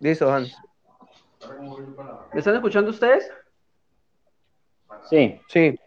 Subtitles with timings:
[0.00, 0.56] Listo, Hans.
[2.32, 3.30] ¿Me están escuchando ustedes?
[5.08, 5.40] Sí.
[5.48, 5.78] Sí.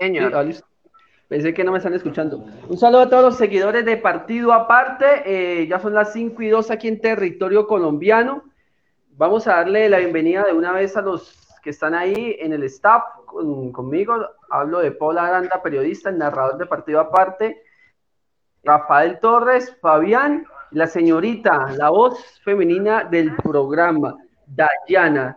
[0.00, 0.44] Ah,
[1.28, 2.44] Pensé que no me están escuchando.
[2.68, 5.22] Un saludo a todos los seguidores de Partido Aparte.
[5.24, 8.44] Eh, ya son las 5 y 2 aquí en territorio colombiano.
[9.12, 12.62] Vamos a darle la bienvenida de una vez a los que están ahí en el
[12.62, 14.14] staff conmigo.
[14.50, 17.60] Hablo de Paula Aranda, periodista, el narrador de Partido Aparte.
[18.62, 24.16] Rafael Torres, Fabián, la señorita, la voz femenina del programa,
[24.46, 25.36] Dayana.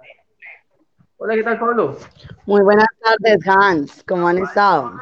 [1.17, 1.97] Hola, ¿qué tal, Pablo?
[2.45, 4.03] Muy buenas tardes, Hans.
[4.07, 4.93] ¿Cómo han estado?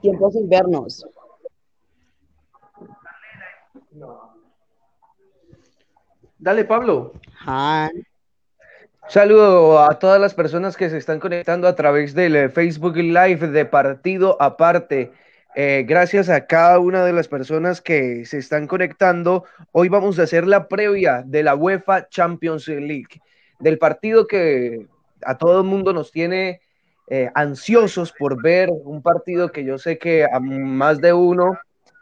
[0.00, 1.04] Tiempos invernos.
[6.38, 7.14] Dale, Pablo.
[7.44, 8.07] Hans.
[9.08, 13.48] Saludo a todas las personas que se están conectando a través del eh, Facebook Live
[13.48, 15.12] de Partido Aparte.
[15.54, 19.44] Eh, gracias a cada una de las personas que se están conectando.
[19.72, 23.22] Hoy vamos a hacer la previa de la UEFA Champions League,
[23.58, 24.86] del partido que
[25.24, 26.60] a todo el mundo nos tiene
[27.06, 31.58] eh, ansiosos por ver un partido que yo sé que a más de uno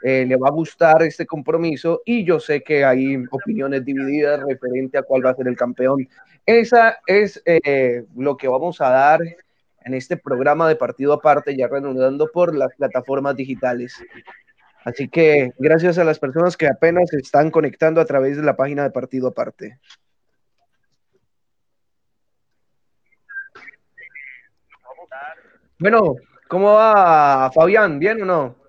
[0.09, 4.99] eh, le va a gustar este compromiso y yo sé que hay opiniones divididas referente
[4.99, 6.09] a cuál va a ser el campeón.
[6.47, 9.19] Esa es eh, lo que vamos a dar
[9.85, 14.01] en este programa de partido aparte, ya reanudando por las plataformas digitales.
[14.85, 18.55] Así que gracias a las personas que apenas se están conectando a través de la
[18.55, 19.81] página de partido aparte.
[25.81, 26.15] Bueno,
[26.47, 27.99] ¿cómo va Fabián?
[27.99, 28.66] ¿Bien o no?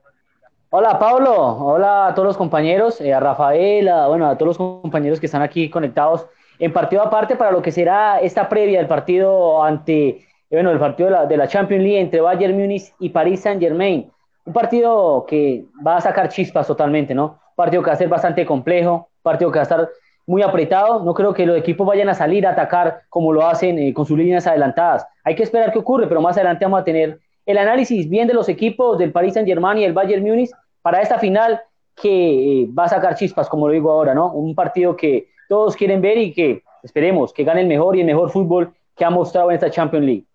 [0.70, 5.18] Hola Pablo, hola a todos los compañeros, eh, a Rafael, bueno, a todos los compañeros
[5.18, 6.28] que están aquí conectados
[6.60, 11.08] en partido aparte para lo que será esta previa del partido ante, bueno, el partido
[11.08, 14.12] de la, de la Champions League entre Bayern Múnich y Paris Saint Germain.
[14.44, 17.26] Un partido que va a sacar chispas totalmente, ¿no?
[17.26, 19.90] Un partido que va a ser bastante complejo, un partido que va a estar
[20.26, 21.02] muy apretado.
[21.02, 24.06] No creo que los equipos vayan a salir a atacar como lo hacen eh, con
[24.06, 25.08] sus líneas adelantadas.
[25.24, 28.34] Hay que esperar qué ocurre, pero más adelante vamos a tener el análisis bien de
[28.34, 31.62] los equipos del Paris Saint-Germain y el Bayern Múnich para esta final
[31.96, 34.32] que eh, va a sacar chispas, como lo digo ahora, ¿no?
[34.34, 38.06] Un partido que todos quieren ver y que esperemos que gane el mejor y el
[38.06, 40.26] mejor fútbol que ha mostrado en esta Champions League.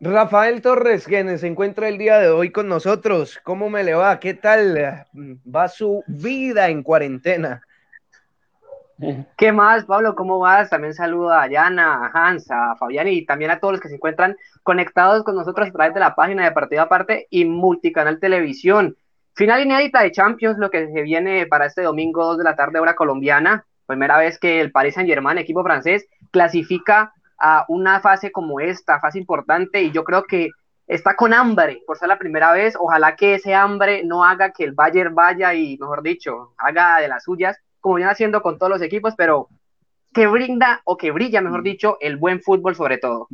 [0.00, 4.18] Rafael Torres, quien se encuentra el día de hoy con nosotros, ¿cómo me le va?
[4.20, 5.04] ¿Qué tal
[5.54, 7.62] va su vida en cuarentena?
[9.36, 10.14] ¿Qué más, Pablo?
[10.14, 10.70] ¿Cómo vas?
[10.70, 13.94] También saludo a Yana, a Hans, a Fabián y también a todos los que se
[13.94, 18.96] encuentran conectados con nosotros a través de la página de Partido Aparte y Multicanal Televisión.
[19.34, 22.80] Final inédita de Champions, lo que se viene para este domingo 2 de la tarde,
[22.80, 23.64] hora colombiana.
[23.86, 29.18] Primera vez que el Paris Saint-Germain, equipo francés, clasifica a una fase como esta, fase
[29.18, 30.50] importante, y yo creo que
[30.88, 32.74] está con hambre por ser la primera vez.
[32.76, 37.06] Ojalá que ese hambre no haga que el Bayern vaya y, mejor dicho, haga de
[37.06, 39.48] las suyas como viene haciendo con todos los equipos, pero
[40.12, 43.28] que brinda o que brilla, mejor dicho, el buen fútbol sobre todo.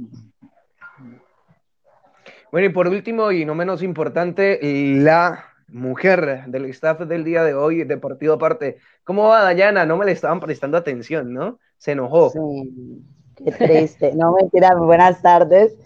[2.53, 7.55] Bueno, y por último, y no menos importante, la mujer del staff del día de
[7.55, 8.77] hoy, de partido aparte.
[9.03, 9.87] ¿Cómo va Dayana?
[9.87, 11.59] No me le estaban prestando atención, ¿no?
[11.79, 12.31] Se enojó.
[12.31, 13.03] Sí,
[13.35, 14.15] qué triste.
[14.15, 15.77] No, mentira, buenas tardes.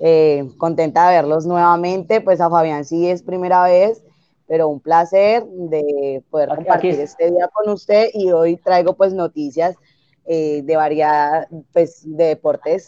[0.00, 2.20] Eh, contenta de verlos nuevamente.
[2.20, 4.02] Pues a Fabián sí es primera vez
[4.46, 9.76] pero un placer de poder compartir este día con usted y hoy traigo pues noticias
[10.24, 12.86] eh, de variedad pues de deportes.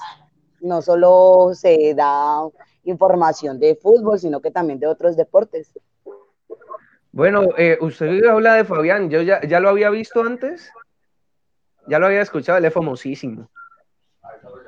[0.61, 2.43] No solo se da
[2.85, 5.73] información de fútbol, sino que también de otros deportes.
[7.13, 10.71] Bueno, eh, usted habla de Fabián, yo ya, ya, lo había visto antes,
[11.89, 13.49] ya lo había escuchado, él es famosísimo.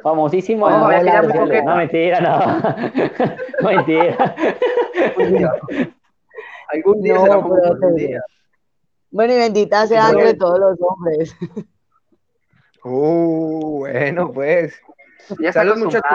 [0.03, 1.77] Famosísimo, no, no, no.
[1.77, 2.61] Mentira, no,
[6.73, 6.77] no.
[6.77, 8.25] Algún día será
[9.11, 11.35] Bueno, y bendita sea entre todos los hombres.
[12.83, 14.81] Uh, bueno, pues.
[15.53, 16.11] Saludos, muchachos.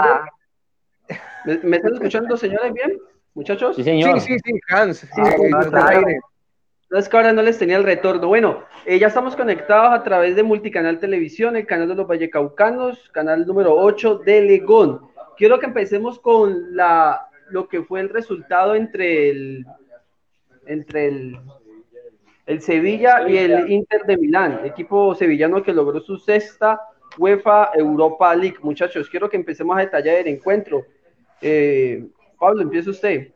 [1.64, 2.98] ¿Me, están escuchando, señores, bien?
[3.36, 3.76] ¿Muchachos?
[3.76, 4.20] Sí, señor.
[4.20, 4.98] Sí, sí, sí, Hans.
[4.98, 6.02] Sí, ah,
[6.90, 8.28] no es que ahora no les tenía el retorno.
[8.28, 13.10] Bueno, eh, ya estamos conectados a través de Multicanal Televisión, el canal de los Vallecaucanos,
[13.12, 15.02] canal número 8 de Legón.
[15.38, 19.66] Quiero que empecemos con la, lo que fue el resultado entre el
[20.68, 21.40] entre el,
[22.46, 26.80] el Sevilla y el Inter de Milán, equipo sevillano que logró su sexta
[27.18, 28.58] UEFA Europa League.
[28.62, 30.86] Muchachos, quiero que empecemos a detallar el encuentro.
[31.42, 32.06] Eh,
[32.40, 33.32] Pablo, empieza usted.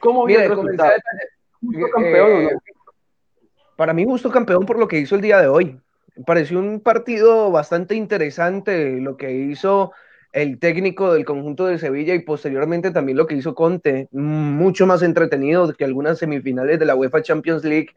[0.00, 0.92] ¿Cómo viene el resultado?
[1.60, 2.50] ¿Justo campeón o no?
[2.50, 2.56] Eh,
[3.76, 5.80] para mí, justo campeón por lo que hizo el día de hoy.
[6.26, 9.92] Pareció un partido bastante interesante lo que hizo
[10.34, 15.02] el técnico del conjunto de Sevilla y posteriormente también lo que hizo Conte, mucho más
[15.02, 17.90] entretenido que algunas semifinales de la UEFA Champions League.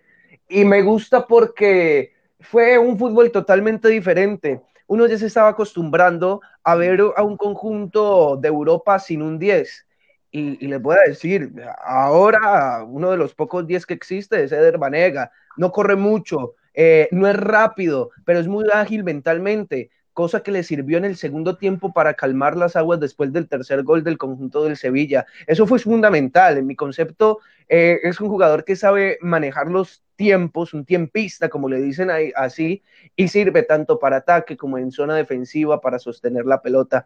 [0.47, 4.61] Y me gusta porque fue un fútbol totalmente diferente.
[4.85, 9.87] Uno ya se estaba acostumbrando a ver a un conjunto de Europa sin un 10.
[10.29, 11.51] Y, les voy a decir,
[11.83, 15.31] ahora uno de los pocos 10 que existe es Eder Banega.
[15.57, 20.63] No corre mucho, eh, no es rápido, pero es muy ágil mentalmente cosa que le
[20.63, 24.63] sirvió en el segundo tiempo para calmar las aguas después del tercer gol del conjunto
[24.63, 25.27] del Sevilla.
[25.45, 26.57] Eso fue fundamental.
[26.57, 27.37] En mi concepto,
[27.69, 32.31] eh, es un jugador que sabe manejar los tiempos, un tiempista, como le dicen ahí,
[32.35, 32.81] así,
[33.15, 37.05] y sirve tanto para ataque como en zona defensiva para sostener la pelota.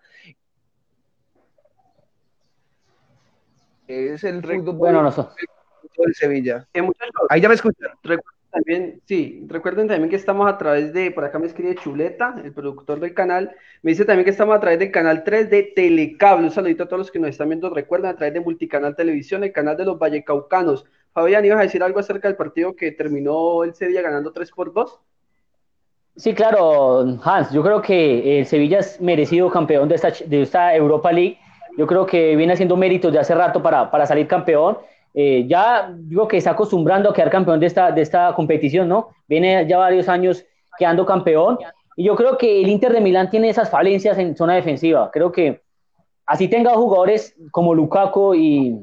[3.87, 5.11] Es el fútbol bueno, no
[5.97, 6.65] del Sevilla.
[6.73, 6.81] Eh,
[7.27, 7.89] ahí ya me escuchan
[8.51, 12.53] también, sí, recuerden también que estamos a través de, por acá me escribe Chuleta, el
[12.53, 16.45] productor del canal, me dice también que estamos a través del canal 3 de Telecable,
[16.45, 19.43] un saludito a todos los que nos están viendo, recuerden a través de Multicanal Televisión,
[19.43, 20.85] el canal de los Vallecaucanos.
[21.13, 24.73] Fabián, ¿ibas a decir algo acerca del partido que terminó el Sevilla ganando 3 por
[24.73, 24.99] 2?
[26.17, 30.75] Sí, claro, Hans, yo creo que el Sevilla es merecido campeón de esta, de esta
[30.75, 31.39] Europa League,
[31.77, 34.77] yo creo que viene haciendo méritos de hace rato para, para salir campeón,
[35.13, 39.09] eh, ya digo que está acostumbrando a quedar campeón de esta, de esta competición, ¿no?
[39.27, 40.45] Viene ya varios años
[40.77, 41.59] quedando campeón.
[41.95, 45.11] Y yo creo que el Inter de Milán tiene esas falencias en zona defensiva.
[45.11, 45.61] Creo que
[46.25, 48.79] así tenga jugadores como Lukaku y,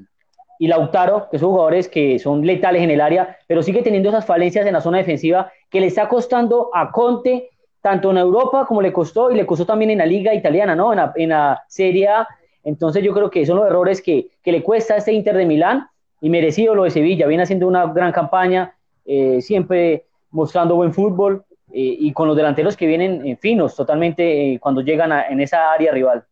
[0.59, 4.27] y Lautaro, que son jugadores que son letales en el área, pero sigue teniendo esas
[4.27, 7.49] falencias en la zona defensiva que le está costando a Conte,
[7.81, 10.93] tanto en Europa como le costó, y le costó también en la liga italiana, ¿no?
[10.93, 12.29] En la, en la Serie A.
[12.65, 15.47] Entonces yo creo que son los errores que, que le cuesta a este Inter de
[15.47, 15.89] Milán
[16.21, 18.75] y merecido lo de Sevilla, viene haciendo una gran campaña,
[19.05, 24.59] eh, siempre mostrando buen fútbol eh, y con los delanteros que vienen eh, finos totalmente
[24.61, 26.25] cuando llegan en esa área rival.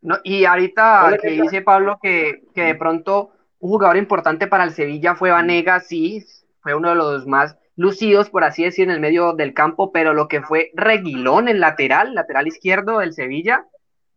[0.00, 4.70] No, y ahorita que dice Pablo que, que, de pronto un jugador importante para el
[4.70, 6.24] Sevilla fue Vanega, sí,
[6.60, 10.12] fue uno de los más lucidos, por así decir, en el medio del campo, pero
[10.12, 13.66] lo que fue Reguilón, el lateral, lateral izquierdo del Sevilla,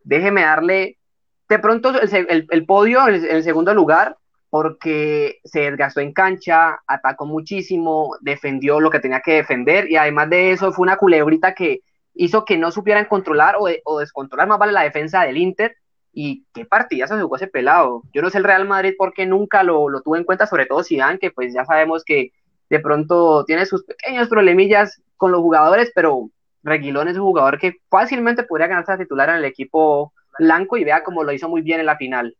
[0.03, 0.97] déjeme darle
[1.47, 4.17] de pronto el, el, podio en el segundo lugar,
[4.51, 10.29] porque se desgastó en cancha, atacó muchísimo, defendió lo que tenía que defender y además
[10.29, 11.79] de eso fue una culebrita que
[12.13, 15.77] hizo que no supieran controlar o, descontrolar más vale la defensa del Inter
[16.11, 18.03] y qué partidazo se jugó ese pelado.
[18.13, 20.83] Yo no sé el Real Madrid porque nunca lo, lo tuve en cuenta, sobre todo
[20.83, 22.33] Zidane, que pues ya sabemos que
[22.69, 26.29] de pronto tiene sus pequeños problemillas con los jugadores, pero
[26.61, 30.83] Reguilón es un jugador que fácilmente podría ganarse a titular en el equipo blanco y
[30.83, 32.35] vea cómo lo hizo muy bien en la final.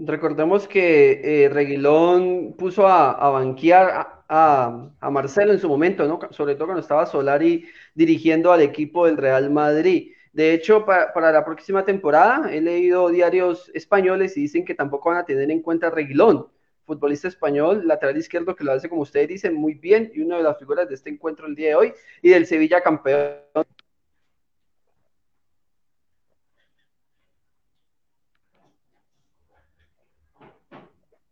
[0.00, 6.20] Recordemos que eh, Reguilón puso a, a banquear a, Marcelo en su momento, ¿no?
[6.30, 10.12] sobre todo cuando estaba Solari dirigiendo al equipo del Real Madrid.
[10.32, 15.18] De hecho, para, la próxima temporada he leído diarios españoles y dicen que tampoco van
[15.18, 16.48] a tener en cuenta a Reguilón,
[16.84, 20.42] futbolista español, lateral izquierdo, que lo hace, como ustedes dicen, muy bien y una de
[20.42, 21.92] las figuras de este encuentro el día de hoy
[22.22, 23.38] y del Sevilla campeón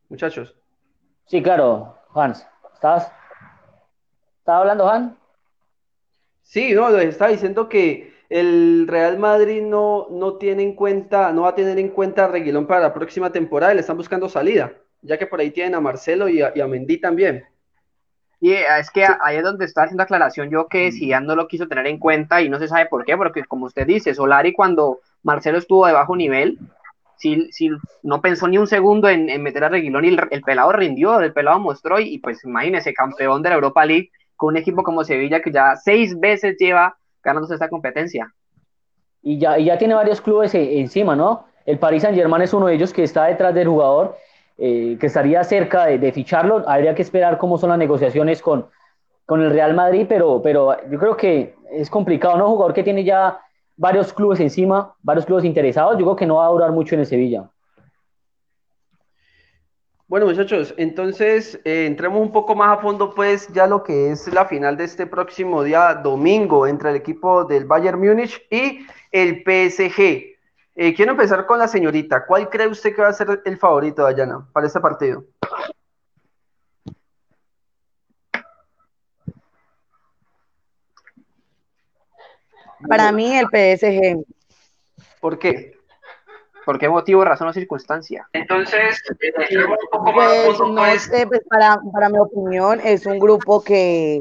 [0.08, 0.54] muchachos.
[1.26, 2.46] Sí, claro, Hans.
[2.74, 3.10] ¿Estás?
[4.38, 5.14] ¿Estaba hablando, Hans?
[6.42, 11.42] Sí, no, les estaba diciendo que el Real Madrid no, no tiene en cuenta, no
[11.42, 14.72] va a tener en cuenta a Reguilón para la próxima temporada, le están buscando salida,
[15.02, 17.44] ya que por ahí tienen a Marcelo y a, Mendy también.
[18.40, 21.48] Y es que ahí es donde está haciendo aclaración yo que si ya no lo
[21.48, 24.52] quiso tener en cuenta y no se sabe por qué, porque como usted dice, Solari
[24.52, 26.58] cuando Marcelo estuvo de bajo nivel,
[27.16, 27.70] si, si
[28.02, 31.58] no pensó ni un segundo en, meter a Reguilón y el, pelado rindió, el pelado
[31.58, 35.50] mostró y, pues imagínese, campeón de la Europa League con un equipo como Sevilla que
[35.50, 38.32] ya seis veces lleva ganándose esta competencia.
[39.22, 41.46] Y ya, y ya tiene varios clubes e, encima, ¿no?
[41.64, 44.16] El Paris Saint Germain es uno de ellos que está detrás del jugador,
[44.58, 46.62] eh, que estaría cerca de, ficharlo.
[46.68, 48.66] Habría que esperar cómo son las negociaciones con,
[49.24, 52.48] con el Real Madrid, pero, pero yo creo que es complicado, ¿no?
[52.50, 53.40] Jugador que tiene ya
[53.76, 57.00] varios clubes encima, varios clubes interesados, yo creo que no va a durar mucho en
[57.00, 57.50] el Sevilla.
[60.08, 64.32] Bueno, muchachos, entonces eh, entremos un poco más a fondo, pues, ya lo que es
[64.32, 69.42] la final de este próximo día domingo entre el equipo del Bayern Múnich y el
[69.42, 70.36] PSG.
[70.76, 72.24] Eh, quiero empezar con la señorita.
[72.24, 75.24] ¿Cuál cree usted que va a ser el favorito, Dayana, para este partido?
[82.88, 84.24] Para mí el PSG.
[85.20, 85.76] ¿Por qué?
[86.64, 88.28] ¿Por qué motivo, razón o circunstancia?
[88.32, 94.20] Entonces, pues, no sé, pues para, para, mi opinión, es un grupo que,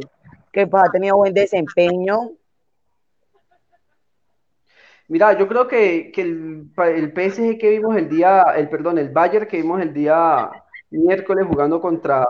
[0.51, 2.31] que pues, ha tenido buen desempeño.
[5.07, 9.47] Mira, yo creo que, el, el, PSG que vimos el día, el perdón, el Bayern
[9.47, 10.49] que vimos el día
[10.91, 12.27] miércoles jugando contra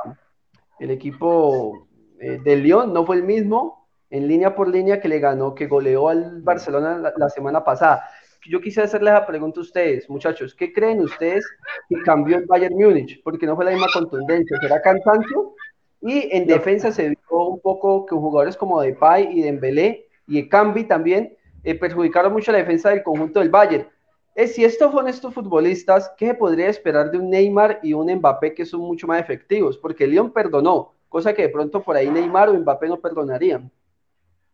[0.80, 1.88] el equipo
[2.20, 3.85] eh, del Lyon no fue el mismo
[4.16, 8.08] en línea por línea que le ganó, que goleó al Barcelona la, semana pasada.
[8.48, 11.46] Yo quisiera hacerles la pregunta a ustedes, muchachos, ¿qué creen ustedes
[11.90, 13.22] que cambió el Bayern Múnich?
[13.24, 15.54] Porque no fue la misma contundencia, será cansancio
[16.02, 20.86] y en defensa se vio un poco que jugadores como Depay y Dembélé y Cambi
[20.86, 23.88] también eh, perjudicaron mucho la defensa del conjunto del Bayern.
[24.36, 28.14] Eh, si estos son estos futbolistas, ¿qué se podría esperar de un Neymar y un
[28.14, 29.78] Mbappé que son mucho más efectivos?
[29.78, 33.72] Porque Lyon perdonó, cosa que de pronto por ahí Neymar o Mbappé no perdonarían.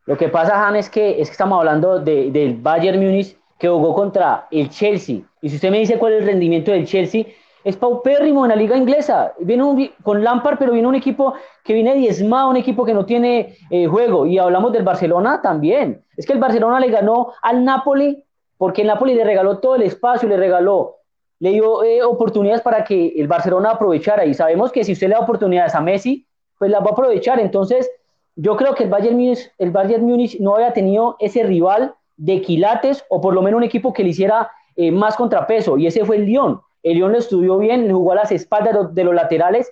[0.06, 3.68] Lo que pasa, Han, es que, es que estamos hablando de, del Bayern Múnich que
[3.68, 5.22] jugó contra el Chelsea.
[5.42, 7.26] Y si usted me dice cuál es el rendimiento del Chelsea,
[7.64, 9.34] es paupérrimo en la liga inglesa.
[9.40, 13.56] Viene con Lampard, pero viene un equipo que viene diezmado, un equipo que no tiene
[13.70, 14.26] eh, juego.
[14.26, 16.04] Y hablamos del Barcelona también.
[16.18, 18.24] Es que el Barcelona le ganó al Napoli
[18.58, 20.98] porque el Napoli le regaló todo el espacio, le regaló,
[21.40, 24.26] le dio eh, oportunidades para que el Barcelona aprovechara.
[24.26, 26.28] Y sabemos que si usted le da oportunidades a Messi,
[26.58, 27.40] pues las va a aprovechar.
[27.40, 27.90] Entonces,
[28.36, 32.42] yo creo que el Bayern Múnich, el Bayern Múnich no había tenido ese rival de
[32.42, 35.78] quilates o por lo menos un equipo que le hiciera eh, más contrapeso.
[35.78, 38.94] Y ese fue el Lyon el León lo estudió bien, le jugó a las espaldas
[38.94, 39.72] de los laterales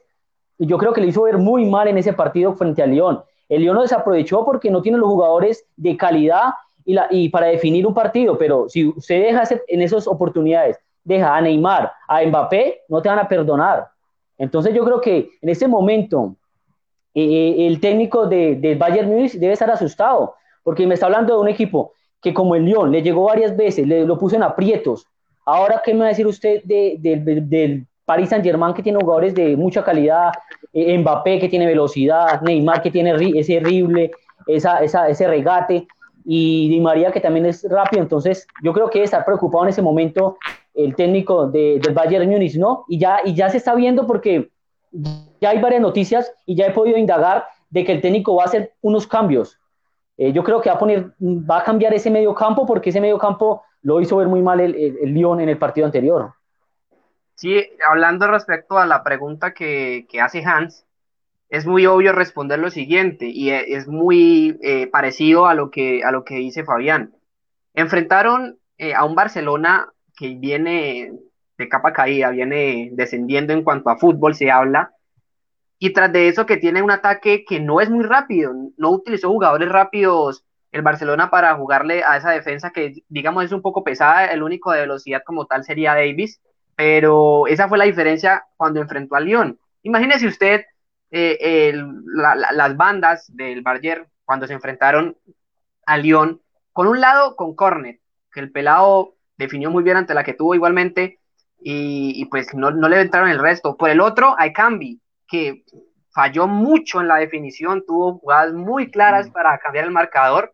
[0.57, 3.21] y yo creo que le hizo ver muy mal en ese partido frente al León.
[3.47, 6.53] El León lo desaprovechó porque no tiene los jugadores de calidad
[6.85, 11.35] y, la, y para definir un partido, pero si usted deja en esas oportunidades, deja
[11.35, 13.87] a Neymar, a Mbappé, no te van a perdonar.
[14.37, 16.35] Entonces yo creo que en este momento
[17.19, 21.41] eh, el técnico del de Bayern Múnich debe estar asustado, porque me está hablando de
[21.41, 25.07] un equipo que como el León le llegó varias veces, le, lo puso en aprietos,
[25.49, 29.57] Ahora, ¿qué me va a decir usted del Paris Saint Germain que tiene jugadores de
[29.57, 30.31] mucha calidad,
[30.73, 34.11] eh, Mbappé que tiene velocidad, Neymar que tiene ese horrible,
[34.45, 35.87] esa, ese regate,
[36.23, 39.81] y Di María que también es rápido, entonces yo creo que estar preocupado en ese
[39.81, 40.37] momento
[40.75, 42.85] el técnico del Bayern Múnich, ¿no?
[42.87, 44.51] Y ya, y ya se está viendo porque
[44.91, 48.47] ya hay varias noticias y ya he podido indagar de que el técnico va a
[48.47, 49.59] hacer unos cambios.
[50.17, 54.01] Eh, yo creo que va a, cambiar ese medio campo porque ese medio campo lo
[54.01, 56.33] hizo ver muy mal el, el, Lyon en el partido anterior.
[57.35, 60.85] Sí, hablando respecto a la pregunta que, que, hace Hans,
[61.47, 66.03] es muy obvio responder lo siguiente y e, es muy eh, parecido a lo, que,
[66.03, 67.15] a lo que dice Fabián.
[67.73, 71.13] Enfrentaron eh, a un Barcelona que viene
[71.59, 74.93] de capa caída, viene descendiendo en cuanto a fútbol se habla,
[75.77, 79.29] y tras de eso que tiene un ataque que no es muy rápido, no utilizó
[79.29, 84.25] jugadores rápidos el Barcelona para jugarle a esa defensa que digamos es un poco pesada,
[84.25, 86.41] el único de velocidad como tal sería Davis,
[86.75, 89.59] pero esa fue la diferencia cuando enfrentó al Lyon.
[89.83, 90.65] Imagínese usted
[91.11, 91.73] eh,
[92.13, 95.17] las bandas del Bayern cuando se enfrentaron
[95.85, 97.99] al Lyon, con un lado con Cornet,
[98.31, 101.18] que el pelado definió muy bien ante la que tuvo igualmente,
[101.61, 103.75] y, pues no, no, le entraron el resto.
[103.77, 105.63] Por el otro, hay Cambi, que
[106.11, 109.31] falló mucho en la definición, tuvo jugadas muy claras mm.
[109.31, 110.53] para cambiar el marcador,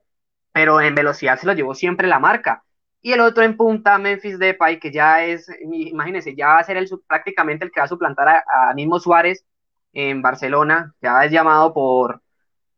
[0.51, 2.63] pero en velocidad se lo llevó siempre la marca.
[3.01, 6.77] Y el otro en punta, Memphis Depay, que ya es, imagínense, ya va a ser
[6.77, 9.45] el, prácticamente el que va a suplantar a, mismo Suárez
[9.93, 12.21] en Barcelona, ya es llamado por,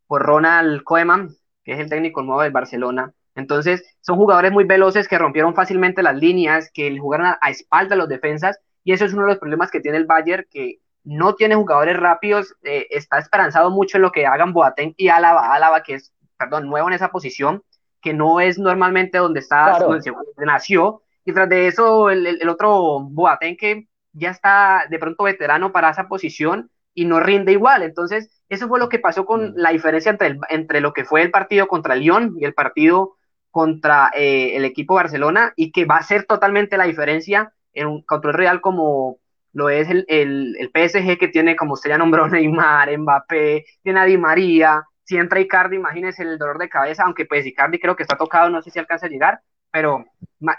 [0.05, 1.29] por Ronald Koeman,
[1.63, 3.13] que es el técnico nuevo del Barcelona.
[3.37, 7.95] Entonces, son jugadores muy veloces que rompieron fácilmente las líneas, que jugaron a, a espalda
[7.95, 10.79] a los defensas, y eso es uno de los problemas que tiene el Bayern, que
[11.07, 15.53] no tiene jugadores rápidos, eh, está esperanzado mucho en lo que hagan Boateng y Álava,
[15.53, 17.63] Álava que es, perdón, nuevo en esa posición,
[18.01, 20.11] que no es normalmente donde está, donde
[20.45, 25.89] nació, y tras de eso el, otro Boateng que ya está de pronto veterano para
[25.91, 29.53] esa posición y no rinde igual, entonces eso fue lo que pasó con mm.
[29.57, 33.16] la diferencia entre, entre lo que fue el partido contra el Lyon y el partido
[33.57, 38.01] contra eh, el equipo Barcelona y que va a ser totalmente la diferencia en un,
[38.03, 39.17] contra el Real como
[39.51, 43.99] lo es el, el, el, PSG que tiene, como usted ya nombró, Neymar, Mbappé, tiene
[43.99, 47.95] a Di María, si entra Icardi, imagínese el dolor de cabeza, aunque pues Icardi creo
[47.95, 49.39] que está tocado, no sé si alcanza a llegar,
[49.71, 50.05] pero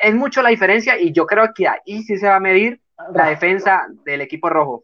[0.00, 2.80] es mucho la diferencia y yo creo que ahí sí se va a medir
[3.14, 4.82] la defensa del equipo rojo.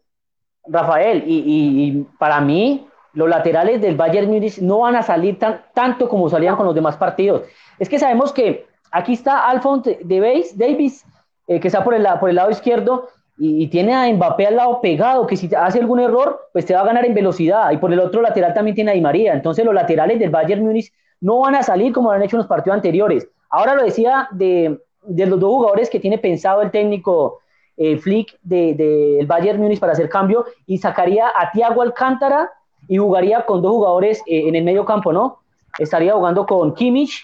[0.65, 5.61] Rafael, y, y, para mí los laterales del Bayern Múnich no van a salir tan,
[5.73, 7.43] tanto como salían con los demás partidos.
[7.79, 11.05] Es que sabemos que aquí está Alphonse Davis,
[11.47, 13.07] eh, que está por el, por el lado izquierdo,
[13.37, 16.81] y, tiene a Mbappé al lado pegado, que si hace algún error, pues te va
[16.81, 17.71] a ganar en velocidad.
[17.71, 19.33] Y por el otro lateral también tiene a Di María.
[19.33, 22.39] Entonces los laterales del Bayern Múnich no van a salir como lo han hecho en
[22.39, 23.27] los partidos anteriores.
[23.49, 27.39] Ahora lo decía de, de los dos jugadores que tiene pensado el técnico
[27.77, 32.49] eh, Flick del de, Bayern Múnich para hacer cambio y sacaría a Thiago Alcántara
[32.87, 35.39] y jugaría con dos jugadores eh, en el medio campo, ¿no?
[35.79, 37.23] Estaría jugando con Kimmich,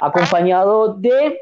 [0.00, 1.38] acompañado de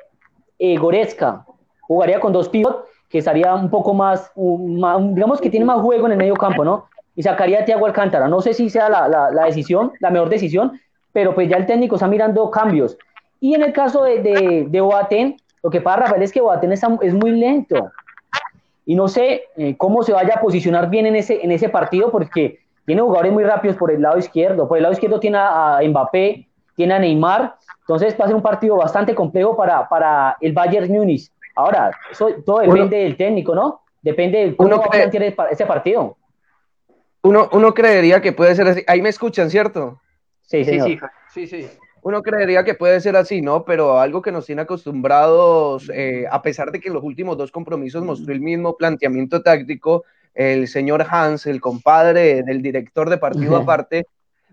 [0.58, 1.44] eh, Goretzka,
[1.82, 6.12] jugaría con dos pivot, que estaría un poco más, digamos que tiene más juego en
[6.12, 6.86] el medio campo, ¿no?
[7.16, 8.28] Y sacaría a Thiago Alcántara.
[8.28, 10.78] No sé si sea la, la, decisión, la mejor decisión,
[11.12, 12.98] pero pues ya el técnico está mirando cambios.
[13.40, 16.72] Y en el caso de, de, de Boateng, lo que pasa, Rafael, es que Boateng
[16.72, 17.90] es muy lento.
[18.84, 22.10] Y no sé eh, cómo se vaya a posicionar bien en ese, en ese partido,
[22.10, 24.66] porque tiene jugadores muy rápidos por el lado izquierdo.
[24.66, 27.54] Por el lado izquierdo tiene a Mbappé, tiene a Neymar.
[27.80, 31.30] Entonces va a ser un partido bastante complejo para, para el Bayern Múnich.
[31.54, 33.82] Ahora, eso todo depende del técnico, ¿no?
[34.00, 36.16] Depende de cómo va a plantear ese partido.
[37.24, 38.82] Uno, uno creería que puede ser así.
[38.86, 40.00] Ahí me escuchan, ¿cierto?
[40.40, 40.80] Sí, sí,
[41.28, 41.68] sí, sí.
[42.00, 43.66] Uno creería que puede ser así, ¿no?
[43.66, 48.02] Pero algo que nos tiene acostumbrados, eh, a pesar de que los últimos dos compromisos
[48.02, 50.04] mostró el mismo planteamiento táctico,
[50.38, 54.06] el señor Hans, el compadre del director de partido aparte,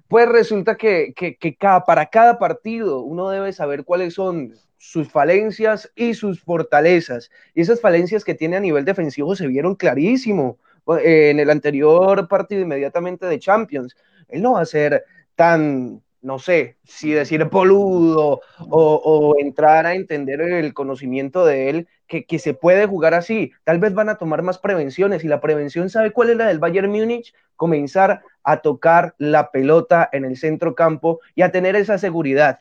[0.08, 5.12] pues resulta que, que, que cada, para cada partido uno debe saber cuáles son sus
[5.12, 7.30] falencias y sus fortalezas.
[7.54, 10.58] Y esas falencias que tiene a nivel defensivo se vieron clarísimo
[11.04, 13.96] eh, en el anterior partido inmediatamente de Champions.
[14.28, 15.04] Él no va a ser
[15.36, 22.26] tan, no sé, si decir boludo o, entrar a entender el conocimiento de él, que,
[22.26, 23.52] que, se puede jugar así.
[23.64, 26.58] Tal vez van a tomar más prevenciones y la prevención, ¿sabe cuál es la del
[26.58, 27.36] Bayern Múnich?
[27.56, 32.60] Comenzar a tocar la pelota en el centro campo y a tener esa seguridad.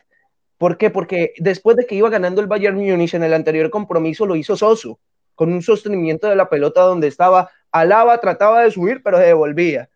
[0.59, 0.91] ¿Por qué?
[0.91, 4.57] Porque después de que iba ganando el Bayern Múnich en el anterior compromiso, lo hizo
[4.57, 4.99] Soso,
[5.35, 9.89] con un sostenimiento de la pelota donde estaba Alaba, trataba de subir, pero se devolvía.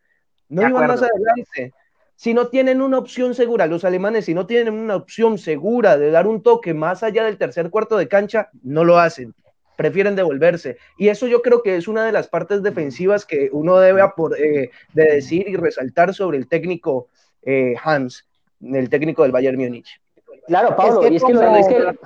[0.48, 1.75] No iban más adelante.
[2.18, 6.10] Si no tienen una opción segura, los alemanes, si no tienen una opción segura de
[6.10, 9.37] dar un toque más allá del tercer cuarto de cancha, no lo hacen.
[9.76, 10.78] Prefieren devolverse.
[10.96, 14.02] Y eso yo creo que es una de las partes defensivas que uno debe
[14.37, 17.06] eh, de decir y resaltar sobre el técnico
[17.44, 18.26] eh, Hans,
[18.60, 20.00] el técnico del Bayern Múnich.
[20.48, 21.98] Claro, Pablo, y es que, lo, es que...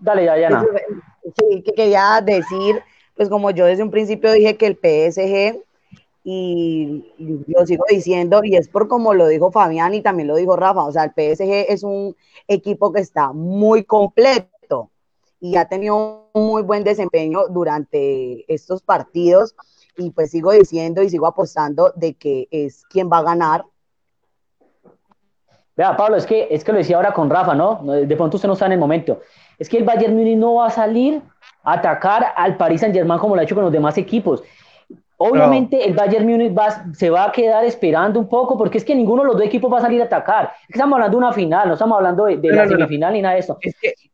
[0.00, 0.64] Dale, Dayana.
[1.24, 2.80] Sí, que quería decir,
[3.14, 5.62] pues como yo desde un principio dije que el PSG,
[6.24, 10.56] y lo sigo diciendo, y es por como lo dijo Fabián y también lo dijo
[10.56, 14.90] Rafa, o sea, el PSG es un equipo que está muy completo
[15.40, 19.56] y ha tenido un muy buen desempeño durante estos partidos,
[19.96, 23.64] y pues sigo diciendo y sigo apostando de que es quien va a ganar
[25.74, 27.80] Vea, Pablo, es que, es que lo decía ahora con Rafa, ¿no?
[27.82, 29.20] De pronto usted no está en el momento.
[29.58, 31.22] Es que el Bayern Munich no va a salir
[31.62, 34.42] a atacar al Paris Saint-Germain como lo ha hecho con los demás equipos.
[35.24, 38.94] Obviamente el Bayern Munich va, se va a quedar esperando un poco porque es que
[38.94, 40.52] ninguno de los dos equipos va a salir a atacar.
[40.68, 43.56] Estamos hablando de una final, no estamos hablando de, la semifinal ni nada de eso.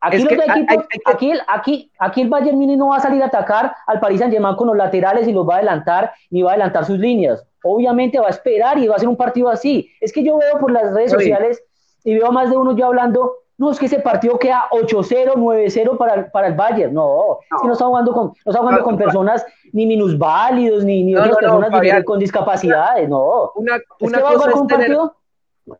[0.01, 3.75] aquí, los equipos, aquí, aquí, aquí, el Bayern Munich no va a salir a atacar
[3.87, 6.85] al Paris Saint-Germain con los laterales y los va a adelantar ni va a adelantar
[6.85, 9.91] sus líneas obviamente va a esperar y va a ser un partido así.
[10.01, 11.63] Es que yo veo por las redes sociales
[12.05, 15.99] y veo más de uno yo hablando, no, es que ese partido queda 8-0, 9-0
[15.99, 16.95] para, para el Bayern.
[16.95, 21.03] No, es que no estamos jugando con, no está jugando con personas ni minusválidos, ni,
[21.03, 23.51] ni otras personas con discapacidades, no.
[23.57, 24.97] Una, una cosa es tener,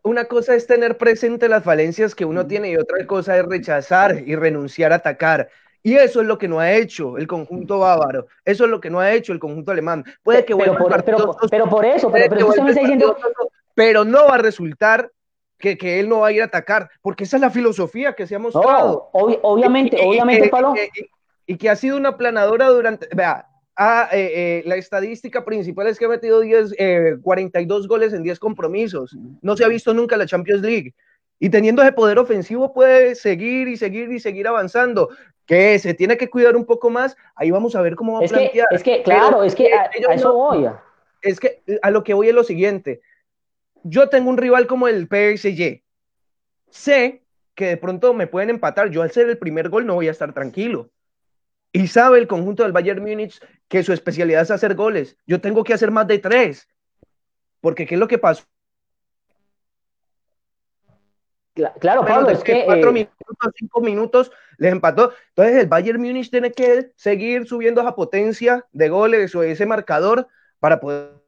[0.03, 4.23] una cosa es tener presente las falencias que uno tiene y otra cosa es rechazar
[4.25, 5.49] y renunciar a atacar.
[5.81, 8.27] Y eso es lo que no ha hecho el conjunto bávaro.
[8.43, 10.03] Eso es lo que no ha hecho el conjunto alemán.
[10.21, 11.03] Puede que pero, por,
[11.49, 13.15] pero, por eso, pero, pero,
[13.73, 15.09] pero no va a resultar
[15.59, 18.25] que, que, él no va a ir a atacar, porque esa es la filosofía que
[18.25, 19.09] se ha mostrado.
[19.11, 20.73] obviamente, obviamente, Pablo.
[21.45, 25.97] Y, que ha sido una planadora durante, vea, ah, eh, eh, la estadística principal es
[25.97, 26.75] que ha metido 10,
[27.21, 29.17] 42 eh, goles en 10 compromisos.
[29.41, 30.93] No se ha visto nunca la Champions League.
[31.39, 35.09] Y teniendo ese poder ofensivo puede seguir y seguir y seguir avanzando
[35.45, 38.29] que se tiene que cuidar un poco más, ahí vamos a ver cómo va a
[38.29, 38.67] plantear.
[38.69, 40.69] es que, claro, es que a, eso voy.
[41.23, 43.01] Es que a lo que voy es lo siguiente.
[43.83, 45.83] Yo tengo un rival como el PSG.
[46.69, 47.23] Sé
[47.55, 48.89] que de pronto me pueden empatar.
[48.89, 50.89] Yo al ser el primer gol no voy a estar tranquilo.
[51.71, 55.17] Y sabe el conjunto del Bayern Múnich que su especialidad es hacer goles.
[55.27, 56.67] Yo tengo que hacer más de tres.
[57.61, 58.43] Porque ¿qué es lo que pasó?
[61.79, 62.63] Claro, Pablo, es que.
[62.65, 65.13] Cuatro eh, minutos, cinco minutos, les empató.
[65.29, 70.27] Entonces, el Bayern Múnich tiene que seguir subiendo esa potencia de goles o ese marcador
[70.59, 71.19] para poder.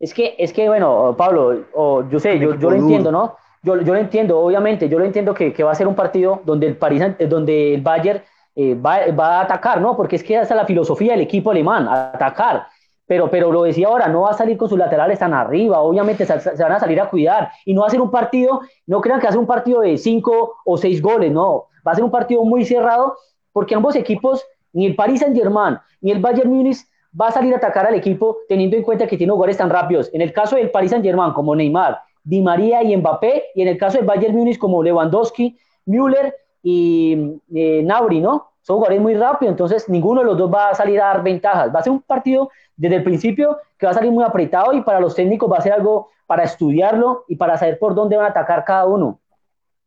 [0.00, 3.36] Es que, es que bueno, Pablo, o yo sé, yo, yo lo entiendo, ¿no?
[3.62, 6.40] Yo, yo lo entiendo, obviamente, yo lo entiendo que, que va a ser un partido
[6.44, 8.22] donde el, París, donde el Bayern
[8.54, 9.96] eh, va, va, a atacar, ¿no?
[9.96, 12.68] Porque es que esa es la filosofía del equipo alemán, atacar
[13.08, 16.26] pero, pero lo decía ahora, no va a salir con sus laterales tan arriba, obviamente
[16.26, 19.18] se, van a salir a cuidar y no va a ser un partido, no crean
[19.18, 22.04] que va a ser un partido de cinco o seis goles, no, va a ser
[22.04, 23.16] un partido muy cerrado
[23.50, 26.76] porque ambos equipos, ni el Paris Saint Germain ni el Bayern Múnich
[27.18, 30.10] va a salir a atacar al equipo teniendo en cuenta que tiene jugadores tan rápidos.
[30.12, 33.68] En el caso del Paris Saint Germain como Neymar, Di María y Mbappé, y en
[33.68, 38.48] el caso del Bayern Múnich como Lewandowski, Müller y eh, Nauri, ¿no?
[38.60, 41.74] Son jugadores muy rápidos, entonces ninguno de los dos va a salir a dar ventajas.
[41.74, 44.82] Va a ser un partido desde el principio que va a salir muy apretado y
[44.82, 48.26] para los técnicos va a ser algo para estudiarlo y para saber por dónde van
[48.26, 49.20] a atacar cada uno.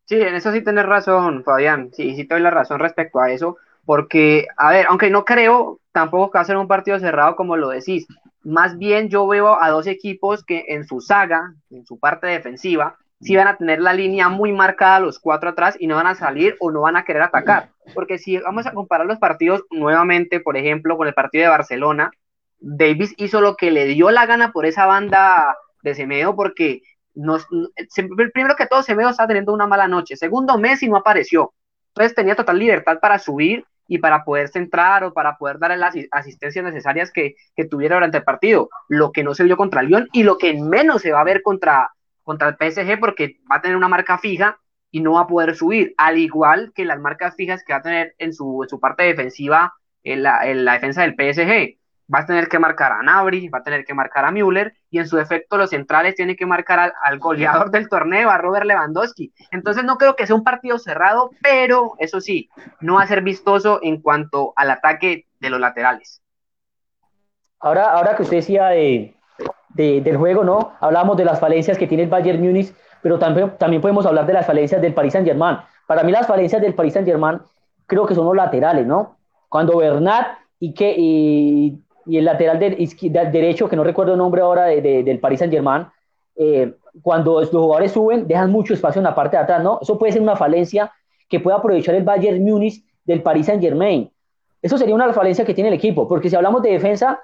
[0.06, 1.92] Sí, en eso sí tienes razón, Fabián.
[1.94, 5.80] Sí, sí te doy la razón respecto a eso, porque, a ver, aunque no creo
[5.92, 8.08] tampoco que va a ser un partido cerrado como lo decís,
[8.44, 12.98] más bien yo veo a dos equipos que en su saga, en su parte defensiva,
[13.22, 16.16] sí van a tener la línea muy marcada los cuatro atrás y no van a
[16.16, 17.70] salir o no van a querer atacar.
[17.94, 22.12] Porque si vamos a comparar los partidos nuevamente, por ejemplo, con el partido de Barcelona,
[22.60, 26.82] Davis hizo lo que le dio la gana por esa banda de Semedo porque
[27.14, 27.48] nos,
[28.34, 30.16] primero que todo Semedo está teniendo una mala noche.
[30.16, 31.54] Segundo, Messi no apareció.
[31.90, 35.94] Entonces tenía total libertad para subir y para poder centrar o para poder dar las
[36.12, 38.70] asistencias necesarias que, que tuviera durante el partido.
[38.88, 41.42] Lo que no se vio contra Lyon y lo que menos se va a ver
[41.42, 41.90] contra,
[42.24, 44.58] contra el PSG porque va a tener una marca fija
[44.92, 47.82] y no va a poder subir, al igual que las marcas fijas que va a
[47.82, 49.74] tener en su, su parte defensiva
[50.04, 51.81] en la, en la defensa del PSG.
[52.14, 55.00] Va a tener que marcar a Nabri, va a tener que marcar a Müller y
[55.00, 59.34] en su defecto los centrales tienen que marcar al, goleador del torneo, a Robert Lewandowski.
[59.52, 63.22] Entonces no creo que sea un partido cerrado, pero eso sí, no va a ser
[63.22, 66.22] vistoso en cuanto al ataque de los laterales.
[67.60, 69.16] Ahora, ahora que usted decía de,
[69.70, 70.74] del juego, ¿no?
[70.80, 74.34] Hablamos de las falencias que tiene el Bayern Múnich, pero también, también podemos hablar de
[74.34, 75.58] las falencias del Paris Saint-Germain.
[75.88, 77.40] Para mí las falencias del Paris Saint-Germain
[77.86, 79.18] creo que son los laterales, ¿no?
[79.50, 81.76] Cuando Bernat y, que,
[82.08, 82.78] el lateral del,
[83.32, 85.88] derecho, que no recuerdo el nombre ahora del Paris Saint-Germain,
[86.36, 89.80] eh, cuando los jugadores suben, dejan mucho espacio en la parte de atrás, ¿no?
[89.82, 90.92] Eso puede ser una falencia
[91.30, 94.12] que pueda aprovechar el Bayern Múnich del Paris Saint-Germain.
[94.62, 97.20] Eso sería una falencia que tiene el equipo, porque si hablamos de defensa,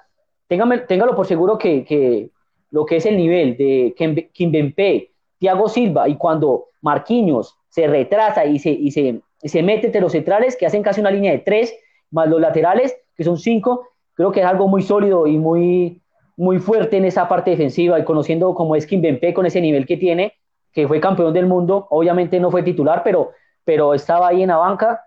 [0.46, 2.30] téngalo por seguro que, que
[2.70, 3.94] lo que es el nivel de
[4.32, 10.00] Kimbempe, Thiago Silva, y cuando Marquinhos se retrasa y se, y se, se mete entre
[10.00, 11.74] los centrales, que hacen casi una línea de tres,
[12.10, 13.86] más los laterales, que son cinco,
[14.18, 16.02] creo que es algo muy sólido y muy,
[16.36, 19.96] muy fuerte en esa parte defensiva, y conociendo cómo es Kimbempe con ese nivel que
[19.96, 20.34] tiene,
[20.72, 23.30] que fue campeón del mundo, obviamente no fue titular, pero,
[23.64, 25.04] pero estaba ahí en la banca.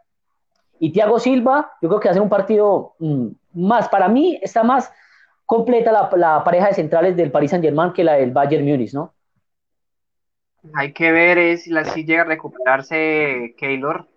[0.80, 4.89] Y Thiago Silva, yo creo que hace un partido mm, más, para mí está más
[5.45, 9.13] completa la, pareja de centrales del Paris Saint Germain que la del Bayern Múnich, ¿no?
[10.74, 14.08] Hay que ver si, si llega a recuperarse Keylor,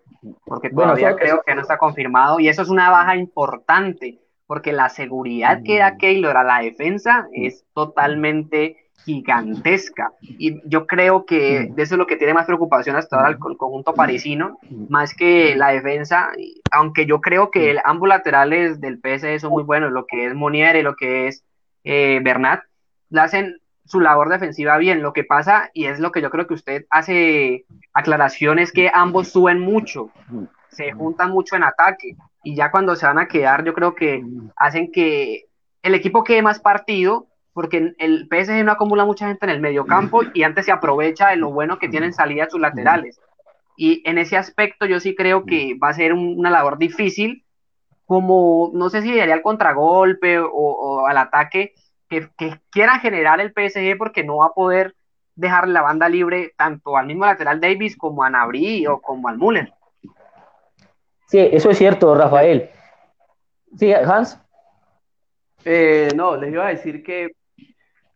[0.44, 4.88] porque todavía creo que no está confirmado y eso es una baja importante, porque la
[4.88, 5.98] seguridad que da mm.
[5.98, 10.12] Keylor a la defensa es totalmente gigantesca.
[10.20, 11.80] Y yo creo que mm.
[11.80, 13.56] eso es lo que tiene más preocupación hasta ahora el, mm.
[13.56, 14.86] conjunto parisino, mm.
[14.88, 16.30] más que la defensa,
[16.70, 20.34] aunque yo creo que el, ambos laterales del PSG son muy buenos, lo que es
[20.34, 21.44] Monier y lo que es
[21.84, 22.62] eh, Bernat,
[23.14, 25.02] hacen su labor defensiva bien.
[25.02, 29.28] Lo que pasa, y es lo que yo creo que usted hace aclaraciones, que ambos
[29.28, 30.10] suben mucho,
[30.68, 34.22] se juntan mucho en ataque, y ya cuando se van a quedar, yo creo que
[34.56, 35.46] hacen que
[35.82, 39.86] el equipo quede más partido porque el PSG no acumula mucha gente en el medio
[39.86, 43.20] campo y antes se aprovecha de lo bueno que tienen salida sus laterales.
[43.76, 47.44] Y en ese aspecto yo sí creo que va a ser una labor difícil,
[48.06, 51.74] como no sé si daría al contragolpe o, al ataque
[52.08, 54.94] que, que quiera generar el PSG porque no va a poder
[55.36, 59.38] dejar la banda libre tanto al mismo lateral Davis como a Nabri o como al
[59.38, 59.72] Müller.
[61.34, 62.70] Sí, eso es cierto, Rafael.
[63.76, 64.38] Sí, Hans.
[65.64, 67.32] Eh, no, les iba a decir que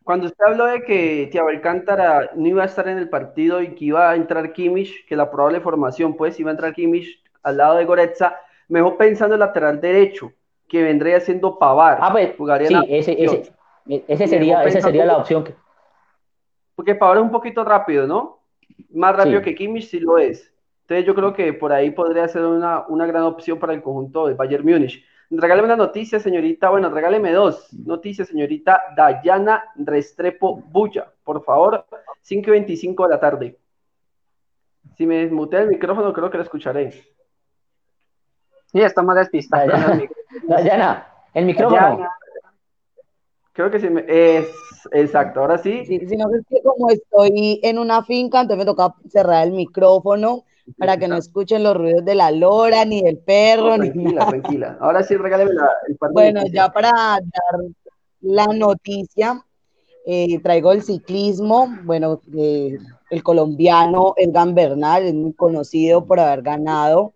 [0.05, 3.75] cuando usted habló de que Thiago Alcántara no iba a estar en el partido y
[3.75, 7.57] que iba a entrar Kimmich, que la probable formación pues iba a entrar Kimmich al
[7.57, 8.37] lado de Goretza,
[8.69, 10.31] mejor pensando en el lateral derecho,
[10.69, 11.97] que vendría siendo Pavar.
[11.99, 12.35] Ah, pues,
[12.69, 13.51] sí, ese, ese,
[14.07, 15.43] ese, sería, esa sería la opción.
[15.43, 15.55] Que...
[16.73, 18.39] Porque Pavar es un poquito rápido, ¿no?
[18.93, 20.53] Más rápido que Kimmich sí lo es.
[20.89, 24.25] Entonces yo creo que por ahí podría ser una, una gran opción para el conjunto
[24.25, 25.05] de Bayern Múnich.
[25.29, 26.71] Regáleme una noticia, señorita.
[26.71, 31.13] Bueno, regáleme dos noticias, señorita Dayana Restrepo Bulla.
[31.23, 31.85] Por favor,
[32.23, 33.59] 5 y 25 de la tarde.
[34.97, 36.91] Si me desmutea el micrófono, creo que lo escucharé.
[36.91, 39.71] Sí, estamos despistados.
[40.47, 42.09] Dayana, el micrófono.
[43.53, 43.91] Creo que sí.
[43.91, 44.49] Me, es
[44.91, 45.85] exacto, ahora sí.
[45.85, 49.53] Sí, si no es que como estoy en una finca, entonces me toca cerrar el
[49.53, 50.45] micrófono
[50.77, 54.77] para que no escuchen los ruidos de la lora, ni del perro, ni tranquila, tranquila.
[54.79, 57.61] Ahora sí, regáleme la, el Bueno, ya para dar
[58.21, 59.45] la noticia,
[60.05, 62.77] eh, traigo el ciclismo, bueno, eh,
[63.09, 67.13] el colombiano Edgan Bernal es muy conocido por haber ganado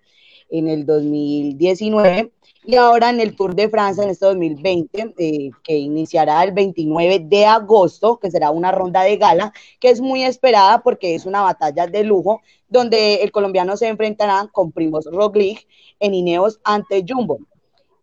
[0.50, 2.32] en el 2019
[2.66, 7.20] y ahora en el Tour de Francia en este 2020, eh, que iniciará el 29
[7.20, 11.42] de agosto, que será una ronda de gala, que es muy esperada porque es una
[11.42, 15.68] batalla de lujo, donde el colombiano se enfrentará con Primos Roglic
[16.00, 17.40] en Ineos ante Jumbo.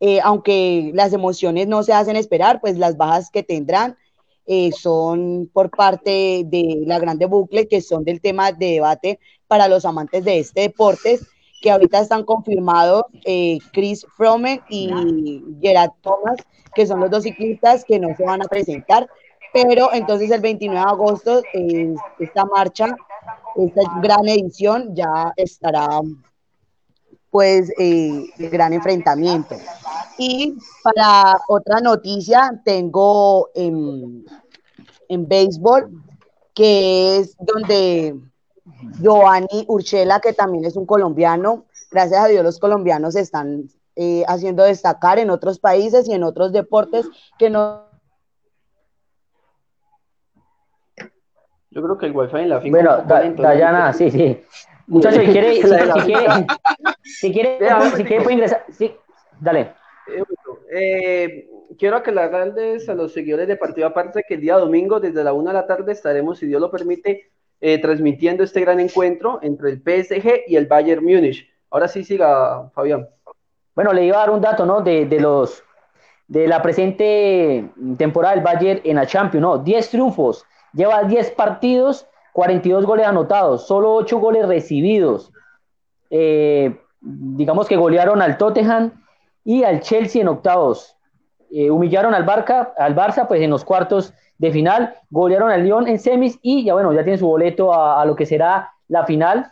[0.01, 3.97] Eh, aunque las emociones no se hacen esperar, pues las bajas que tendrán
[4.47, 9.69] eh, son por parte de la grande bucle, que son del tema de debate para
[9.69, 11.19] los amantes de este deporte
[11.61, 16.37] que ahorita están confirmados eh, Chris Froome y Gerard Thomas,
[16.75, 19.09] que son los dos ciclistas que no se van a presentar.
[19.53, 21.43] Pero entonces el 29 de agosto
[22.19, 22.97] esta marcha,
[23.57, 26.01] esta gran edición ya estará
[27.31, 29.57] pues eh, el gran enfrentamiento.
[30.19, 34.25] Y para otra noticia tengo en,
[35.09, 35.91] en béisbol,
[36.55, 38.15] que es donde
[39.01, 41.67] Giovanni Urchela, que también es un colombiano.
[41.91, 46.53] Gracias a Dios los colombianos están eh, haciendo destacar en otros países y en otros
[46.53, 47.07] deportes
[47.39, 47.89] que no...
[51.73, 53.05] Yo creo que el wifi en la finca...
[53.05, 54.43] Bueno, Dayana, sí, sí.
[54.87, 56.47] Muchachos, si quiere, si, quiere,
[57.05, 57.59] si quiere,
[57.97, 58.65] si quiere puede ingresar.
[58.73, 58.93] Sí,
[59.41, 59.75] dale.
[60.09, 60.25] Eh,
[60.73, 65.33] eh, quiero aclararles a los seguidores de Partido Aparte que el día domingo, desde la
[65.33, 69.71] una de la tarde, estaremos, si Dios lo permite, eh, transmitiendo este gran encuentro entre
[69.71, 71.47] el PSG y el Bayern Múnich.
[71.71, 73.07] Ahora sí siga, Fabián.
[73.75, 74.81] Bueno, le iba a dar un dato, ¿no?
[74.81, 75.63] De, los
[76.27, 79.59] de la presente temporada del Bayern en la Champions, ¿no?
[79.59, 85.33] 10 triunfos, lleva 10 partidos, 42 goles anotados, solo 8 goles recibidos.
[86.11, 89.05] Eh, digamos que golearon al Tottenham
[89.45, 90.97] y al Chelsea en octavos.
[91.51, 95.87] Eh, humillaron al Barca, al Barça, pues en los cuartos de final, golearon al Lyon
[95.87, 99.47] en semis y ya bueno, ya tiene su boleto a, lo que será la final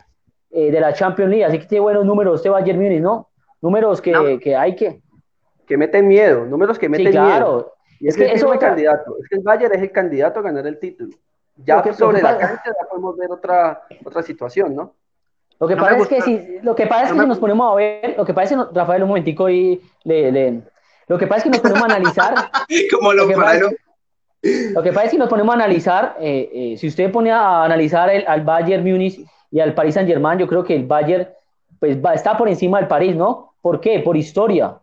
[0.49, 1.45] eh, de la Champions League.
[1.45, 3.29] Así que tiene buenos números este Bayern Munich, ¿no?
[3.61, 5.03] Números que, que, hay que...
[5.67, 7.71] Que meten miedo, números que meten sí, claro.
[7.99, 10.65] Y es, que, eso es candidato, es que el Bayern es el candidato a ganar
[10.65, 11.11] el título.
[11.57, 14.95] Ya sobre la cancha ya podemos ver otra, otra situación, ¿no?
[15.59, 17.75] Lo que pasa es que si, lo que pasa es que si nos ponemos a
[17.75, 20.61] ver, lo que pasa es que, Rafael, un momentico y le, le,
[21.07, 22.33] lo que pasa es que nos ponemos a analizar.
[22.91, 23.69] Como lo, lo
[24.41, 27.63] lo que pasa es que nos ponemos a analizar, eh, eh, si usted pone a
[27.63, 29.19] analizar el, al Bayern Múnich
[29.51, 31.27] y al Paris Saint Germain, yo creo que el Bayern
[31.79, 33.53] pues, va, está por encima del París, ¿no?
[33.61, 33.99] ¿Por qué?
[33.99, 34.77] Por historia,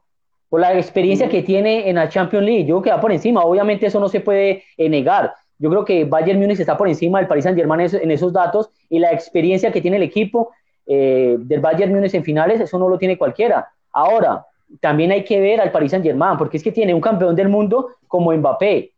[0.50, 2.66] por la experiencia que tiene en la Champions League.
[2.66, 5.32] Yo creo que va por encima, obviamente eso no se puede eh, negar.
[5.58, 8.68] Yo creo que Bayern Múnich está por encima del Paris Saint Germain en esos datos
[8.90, 10.52] y la experiencia que tiene el equipo
[10.86, 13.66] del Bayern Múnich en finales, eso no lo tiene cualquiera.
[13.90, 14.44] Ahora,
[14.80, 17.48] también hay que ver al Paris Saint Germain, porque es que tiene un campeón del
[17.48, 18.92] mundo como Mbappé,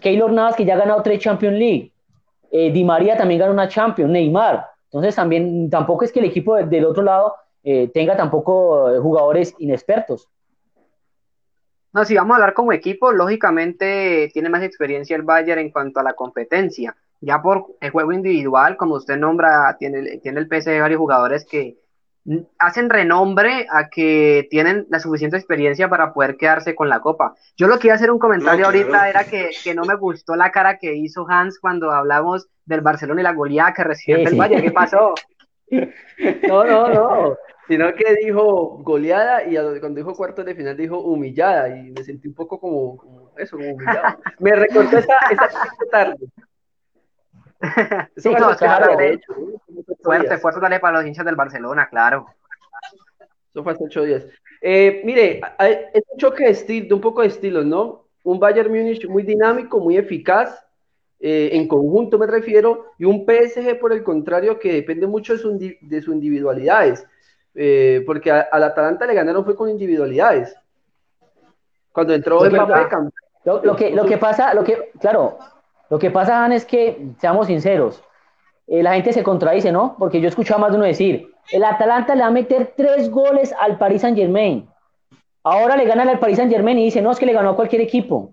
[0.00, 1.92] Keylor Navas, que ya ha ganado tres Champions League.
[2.50, 4.66] Eh, Di María también ganó una Champions, Neymar.
[4.84, 9.54] Entonces también tampoco es que el equipo del otro lado eh, tenga tampoco eh, jugadores
[9.58, 10.28] inexpertos.
[11.92, 16.00] No, si vamos a hablar como equipo, lógicamente tiene más experiencia el Bayern en cuanto
[16.00, 16.96] a la competencia.
[17.20, 21.76] Ya por el juego individual, como usted nombra, tiene, tiene el PSG varios jugadores que
[22.58, 27.34] hacen renombre a que tienen la suficiente experiencia para poder quedarse con la copa.
[27.56, 30.50] Yo lo que iba a hacer un comentario ahorita era que, no me gustó la
[30.50, 34.62] cara que hizo Hans cuando hablamos del Barcelona y la goleada que recibió el Valle.
[34.62, 35.14] ¿Qué pasó?
[36.48, 37.36] No, no, no.
[37.68, 42.26] Sino que dijo goleada y cuando dijo cuartos de final dijo humillada y me sentí
[42.26, 44.18] un poco como, eso, como humillado.
[44.40, 45.48] Me recordó esa, esa
[45.92, 46.16] tarde.
[48.16, 49.32] sí, no, claro, de hecho.
[50.02, 52.26] Fuerte, fuerte dale para los hinchas del Barcelona, claro.
[53.50, 54.24] Eso fue hace ocho días.
[54.62, 55.40] Eh, mire,
[55.92, 58.06] es un choque de, estilo, de un poco de estilos, ¿no?
[58.24, 60.64] Un Bayern Múnich muy dinámico, muy eficaz,
[61.18, 65.38] eh, en conjunto me refiero, y un PSG por el contrario que depende mucho de,
[65.38, 67.06] su, de sus individualidades,
[67.54, 70.54] eh, porque al Atalanta le ganaron fue con individualidades.
[71.92, 72.66] Cuando entró lo
[73.42, 75.38] lo, lo, que, lo que pasa, lo que, claro,
[75.90, 78.02] lo que pasa, es que, seamos sinceros,
[78.68, 79.96] eh, la gente se contradice, ¿no?
[79.98, 83.10] Porque yo he escuchado más de uno decir, el Atalanta le va a meter tres
[83.10, 84.68] goles al Paris Saint Germain.
[85.42, 87.56] Ahora le ganan al Paris Saint Germain y dice, no, es que le ganó a
[87.56, 88.32] cualquier equipo.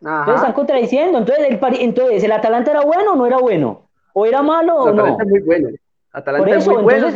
[0.00, 1.18] Entonces están contradiciendo.
[1.18, 3.88] Entonces el, entonces, ¿el Atalanta era bueno o no era bueno?
[4.12, 5.16] ¿O era malo o no?
[5.18, 5.68] muy bueno.
[6.12, 7.08] Atalanta por eso, muy bueno,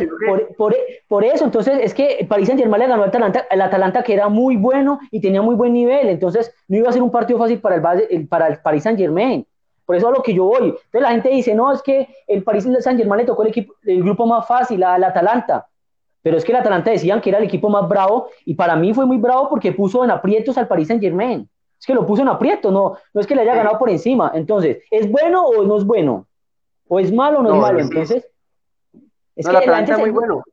[1.07, 4.03] por, eso, entonces es que el Paris Saint Germain le ganó al Atalanta, el Atalanta
[4.03, 7.09] que era muy bueno y tenía muy buen nivel, entonces no iba a ser un
[7.09, 7.77] partido fácil para
[8.11, 9.43] el, para el Paris Saint Germain.
[9.85, 10.69] Por eso a lo que yo voy.
[10.69, 14.03] Entonces la gente dice, no, es que el Paris Saint-Germain le tocó el, equipo, el
[14.03, 15.67] grupo más fácil, al Atalanta.
[16.21, 18.93] Pero es que el Atalanta decían que era el equipo más bravo y para mí
[18.93, 21.49] fue muy bravo porque puso en aprietos al Paris Saint-Germain.
[21.79, 24.31] Es que lo puso en aprietos, no, no es que le haya ganado por encima.
[24.35, 26.27] Entonces, ¿es bueno o no es bueno?
[26.87, 27.79] ¿O es malo o no, es malo?
[27.79, 28.27] Entonces,
[29.35, 30.43] es que el Atalanta es muy bueno.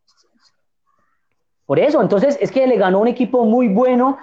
[1.67, 4.17] Por eso, entonces es que le ganó un equipo muy bueno,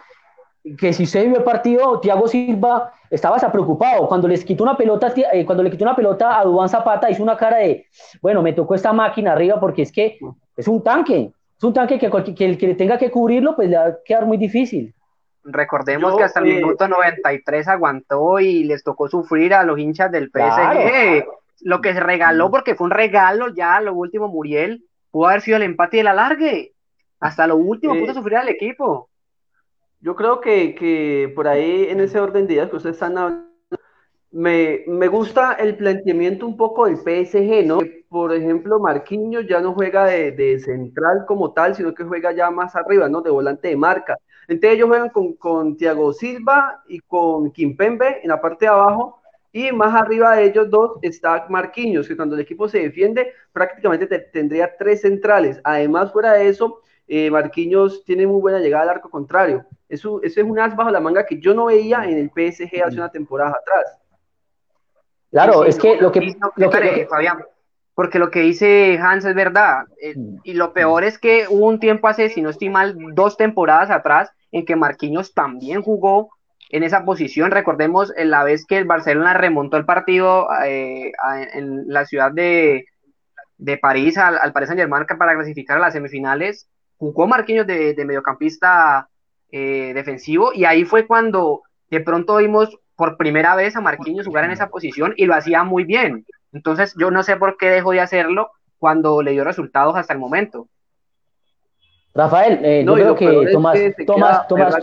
[0.79, 4.07] que si usted vio el partido, Thiago Silva estaba preocupado.
[4.07, 7.23] Cuando les quitó una pelota, eh, cuando le quitó una pelota a Dubán Zapata, hizo
[7.23, 7.85] una cara de,
[8.21, 10.17] bueno, me tocó esta máquina arriba porque es que
[10.55, 13.69] es un tanque, es un tanque que, que el que le tenga que cubrirlo, pues
[13.69, 14.93] le va a quedar muy difícil.
[15.43, 20.11] Recordemos que hasta el eh, minuto 93 aguantó y les tocó sufrir a los hinchas
[20.11, 21.25] del PSG.
[21.61, 25.57] Lo que se regaló, porque fue un regalo ya, lo último, Muriel, pudo haber sido
[25.57, 26.73] el empate y el alargue.
[27.19, 29.09] Hasta lo último pudo sufrir al equipo.
[30.05, 33.47] Yo creo que, que, por ahí, en ese orden de ideas que ustedes están hablando,
[34.31, 37.79] me, me, gusta el planteamiento un poco del PSG, ¿no?
[38.07, 42.51] Por ejemplo, Marquinhos ya no juega de, de, central como tal, sino que juega ya
[42.51, 43.21] más arriba, ¿no?
[43.21, 44.15] De volante de marca.
[44.47, 49.23] Entonces ellos juegan con, con Thiago Silva y con Kimpembe en la parte de abajo,
[49.51, 54.05] y más arriba de ellos dos está Marquinhos, que cuando el equipo se defiende prácticamente
[54.05, 55.59] tendría tres centrales.
[55.63, 59.65] Además, fuera de eso, eh, Marquinhos tiene muy buena llegada al arco contrario.
[59.87, 62.83] Eso, eso es un as bajo la manga que yo no veía en el PSG
[62.83, 63.99] hace una temporada atrás.
[65.31, 67.07] Claro, es que lo que, lo que,
[67.93, 69.85] porque lo que dice Hans es verdad.
[70.01, 73.37] Eh, y lo peor es que hubo un tiempo hace, si no estoy mal, dos
[73.37, 76.29] temporadas atrás, en que Marquinhos también jugó
[76.69, 77.51] en esa posición.
[77.51, 81.11] Recordemos la vez que el Barcelona remontó el partido eh,
[81.53, 82.85] en la ciudad de,
[83.57, 86.67] de París al, al Paris Saint Germain para clasificar a las semifinales.
[86.97, 89.09] Jugó Marquinhos de, de mediocampista
[89.51, 94.45] eh, defensivo y ahí fue cuando de pronto vimos por primera vez a Marquinhos jugar
[94.45, 96.25] en esa posición y lo hacía muy bien.
[96.51, 100.19] Entonces yo no sé por qué dejó de hacerlo cuando le dio resultados hasta el
[100.19, 100.67] momento.
[102.13, 104.75] Rafael, eh, no, yo creo que Tomás, Tomás, Tomás,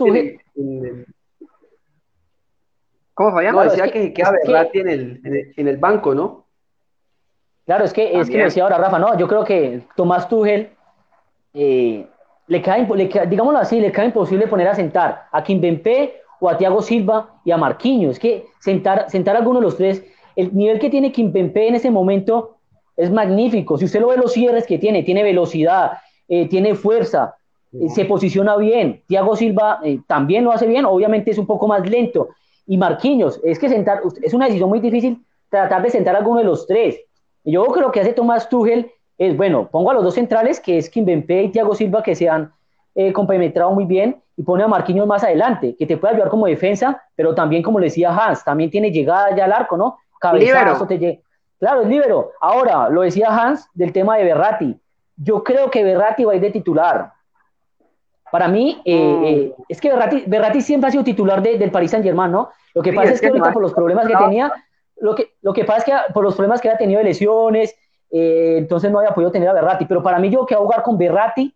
[3.13, 3.51] ¿Cómo fue?
[3.51, 6.47] No, decía que, se queda en, el, en, el, banco, ¿no?
[7.65, 10.71] Claro, es que, es que decía ahora Rafa, no, yo creo que Tomás Tuchel
[11.53, 12.05] eh,
[12.47, 16.57] le, cae, le digámoslo así, le cae imposible poner a sentar a Kimpembe o a
[16.57, 18.13] Thiago Silva y a Marquinhos.
[18.13, 20.03] Es que sentar, sentar a alguno de los tres,
[20.35, 22.57] el nivel que tiene Kimpembe en ese momento
[22.97, 23.77] es magnífico.
[23.77, 25.93] Si usted lo ve los cierres que tiene, tiene velocidad,
[26.27, 27.35] eh, tiene fuerza,
[27.71, 29.03] eh, se posiciona bien.
[29.07, 32.29] Thiago Silva también lo hace bien, obviamente es un poco más lento,
[32.65, 33.39] y Marquinhos.
[33.43, 36.65] Es que sentar, es una decisión muy difícil tratar de sentar a alguno de los
[36.65, 36.99] tres.
[37.43, 40.89] Yo creo que hace Tomás Tuchel es, bueno, pongo a los dos centrales, que es
[40.89, 42.51] Kimbempe y Thiago Silva, que se han
[42.95, 46.47] eh, complementado muy bien, y pone a Marquinhos más adelante, que te puede ayudar como
[46.47, 49.97] defensa, pero también, como le decía Hans, también tiene llegada ya al arco, ¿no?
[50.19, 51.21] Cabezazo, te
[51.59, 52.31] Claro, es libero.
[52.41, 54.77] Ahora, lo decía Hans del tema de Berratti.
[55.15, 57.13] Yo creo que Berratti va a ir de titular.
[58.31, 59.23] Para mí, eh, mm.
[59.25, 59.89] eh, es que
[60.25, 62.49] Berratti, siempre ha sido titular del Paris Saint Germain, ¿no?
[62.73, 64.51] Lo que pasa es que, ahorita por los problemas que tenía,
[64.97, 67.75] lo que, lo que pasa es que por los problemas que ha tenido de lesiones,
[68.15, 69.85] eh, entonces no había podido tener a Berratti.
[69.85, 71.53] Pero para mí, yo que a jugar con Berratti,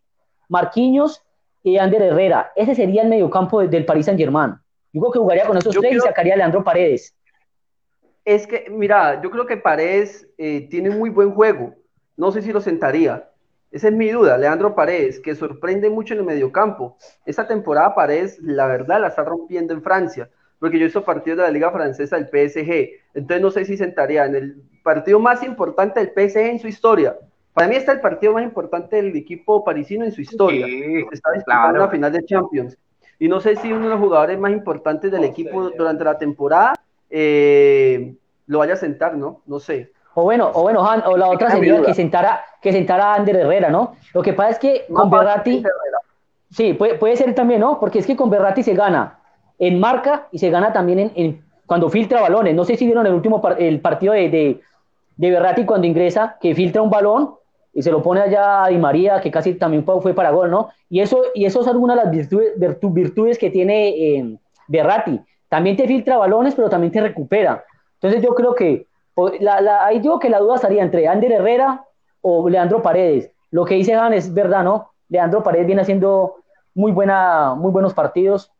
[0.49, 1.23] Marquinhos
[1.61, 2.51] y Ander Herrera.
[2.55, 4.55] Ese sería el mediocampo del Paris Saint Germain.
[4.91, 7.15] Yo creo que jugaría con esos tres y sacaría a Leandro Paredes.
[8.25, 11.75] Es que, mira, yo creo que Paredes tiene muy buen juego.
[12.15, 13.29] No sé si lo sentaría.
[13.69, 16.97] Esa es mi duda, Leandro Paredes, que sorprende mucho en el mediocampo.
[17.25, 21.43] Esta temporada Paredes, la verdad, la está rompiendo en Francia, porque yo hizo partidos de
[21.43, 25.99] la Liga Francesa del PSG, entonces no sé si sentaría en el partido más importante
[25.99, 27.17] del PSG en su historia.
[27.53, 30.65] Para mí está el partido más importante del equipo parisino en su historia.
[31.11, 32.77] está disputando la final de Champions.
[33.19, 36.73] Y no sé si uno de los jugadores más importantes del equipo durante la temporada
[37.09, 38.15] eh,
[38.45, 39.41] lo vaya a sentar, ¿no?
[39.47, 39.91] No sé.
[40.13, 43.69] O bueno, o bueno, o la otra sería que sentara, que sentara a Ander Herrera,
[43.69, 43.95] ¿no?
[44.13, 45.63] Lo que pasa es que con Berratti,
[46.51, 47.79] sí, puede, puede, ser también, ¿no?
[47.79, 49.16] Porque es que con Berratti se gana
[49.59, 52.55] en marca y se gana también en, cuando filtra balones.
[52.55, 54.61] No sé si vieron el último el partido de, de,
[55.17, 57.35] de cuando ingresa, que filtra un balón
[57.73, 60.69] y se lo pone allá a Di María, que casi también fue para gol, ¿no?
[60.89, 64.37] Y eso, y eso es alguna de las virtudes, virtudes que tiene eh.
[65.49, 67.63] También te filtra balones, pero también te recupera.
[67.95, 68.87] Entonces yo creo que
[69.39, 71.85] la, ahí digo que la duda estaría entre Ander Herrera
[72.21, 73.31] o Leandro Paredes.
[73.51, 74.91] Lo que dice Han es verdad, ¿no?
[75.09, 76.35] Leandro Paredes viene haciendo
[76.75, 78.51] muy, buena, muy buenos partidos,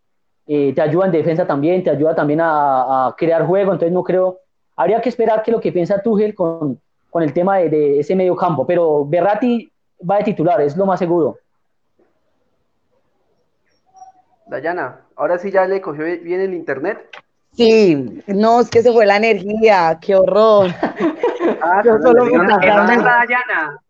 [0.48, 4.40] eh, te ayuda en defensa también, te ayuda también a, crear juego, entonces no creo,
[4.76, 8.16] habría que esperar que lo que piensa Tuchel con, con el tema de, de, ese
[8.16, 9.70] medio campo, pero Berratti
[10.10, 11.38] va de titular, es lo más seguro.
[14.46, 17.10] Dayana, ahora sí ya le cogió bien el internet.
[17.54, 20.70] Sí, no, es que se fue la energía, qué horror.
[21.60, 23.82] Ah, ¿En dónde está Dayana?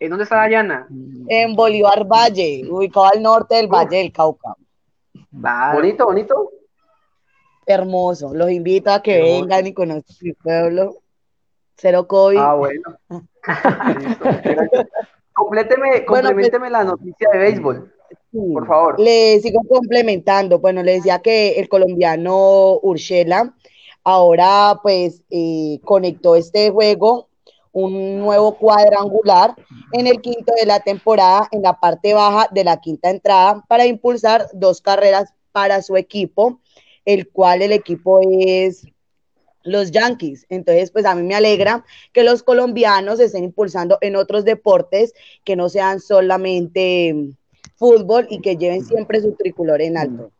[0.00, 0.86] ¿En dónde está Dayana?
[1.28, 4.54] En Bolívar Valle, ubicado al norte del Valle del Cauca.
[5.30, 6.50] Bonito, bonito.
[7.66, 10.96] Hermoso, los invito a que vengan y conozcan mi pueblo.
[11.76, 12.38] Cero COVID.
[12.38, 12.82] Ah, bueno.
[15.34, 17.92] Compléteme, complementeme pues la noticia de béisbol.
[18.30, 19.00] por favor.
[19.00, 20.60] Le sigo complementando.
[20.60, 23.52] Bueno, le decía que el colombiano Urshela
[24.04, 27.28] ahora pues eh, conectó este juego,
[27.74, 29.54] un nuevo cuadrangular
[29.92, 33.84] en el quinto de la temporada, en la parte baja de la quinta entrada, para
[33.84, 36.60] impulsar dos carreras para su equipo,
[37.04, 38.86] el cual el equipo es
[39.64, 40.46] los Yankees.
[40.48, 45.12] Entonces, pues a mí me alegra que los colombianos estén impulsando en otros deportes
[45.42, 47.34] que no sean solamente
[47.76, 50.30] fútbol y que lleven siempre su tricolor en alto.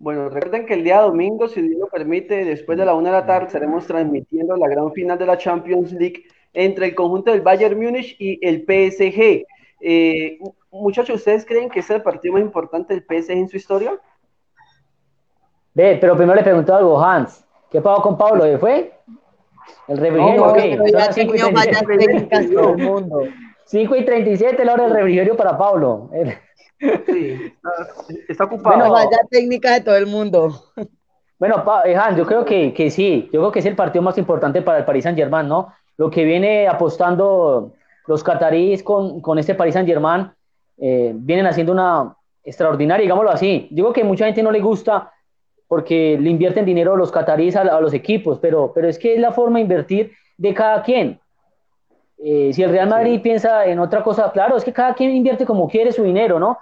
[0.00, 3.16] Bueno, recuerden que el día domingo, si Dios lo permite, después de la una de
[3.16, 7.40] la tarde, estaremos transmitiendo la gran final de la Champions League entre el conjunto del
[7.40, 9.44] Bayern Múnich y el PSG.
[9.80, 10.38] Eh,
[10.70, 13.98] muchachos, ¿ustedes creen que es el partido más importante del PSG en su historia?
[15.74, 17.44] Ve, pero primero le pregunto algo, Hans.
[17.70, 18.44] ¿Qué pasó con Pablo?
[18.44, 18.92] ¿Qué fue?
[19.88, 20.76] El refrigerio, no, okay.
[20.76, 21.38] Son 5 y
[21.84, 22.56] 37.
[23.68, 26.10] 5 y 37 la hora del refrigerio para Pablo.
[27.06, 27.52] Sí,
[28.28, 28.76] está, ocupado.
[28.76, 30.64] Bueno, vaya técnica de todo el mundo.
[31.38, 34.18] Bueno, eh, Hans, yo creo que, que, sí, yo creo que es el partido más
[34.18, 35.72] importante para el Paris Saint Germain, ¿no?
[35.96, 37.72] Lo que viene apostando
[38.06, 40.30] los cataríes con, con este Paris Saint Germain,
[40.78, 43.68] eh, vienen haciendo una extraordinaria, digámoslo así.
[43.70, 45.12] Digo que mucha gente no le gusta
[45.66, 49.32] porque le invierten dinero los cataríes a, los equipos, pero, pero es que es la
[49.32, 51.20] forma de invertir de cada quien.
[52.22, 55.46] Eh, si el Real Madrid piensa en otra cosa, claro, es que cada quien invierte
[55.46, 56.58] como quiere su dinero, ¿no?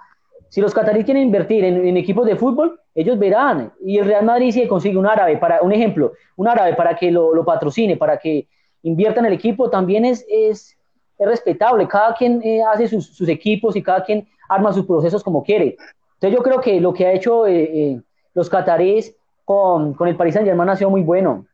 [0.49, 3.73] Si los cataríes quieren invertir en, equipos de fútbol, ellos verán.
[3.83, 7.11] Y el Real Madrid si consigue un árabe, para un ejemplo, un árabe para que
[7.11, 8.47] lo, patrocine, para que
[8.83, 10.77] invierta en el equipo, también es, es,
[11.19, 11.87] respetable.
[11.87, 15.75] Cada quien eh, hace sus, equipos y cada quien arma sus procesos como quiere.
[16.13, 17.99] Entonces yo creo que lo que ha hecho eh,
[18.33, 21.45] los cataríes con, con el Paris Saint Germain ha sido muy bueno.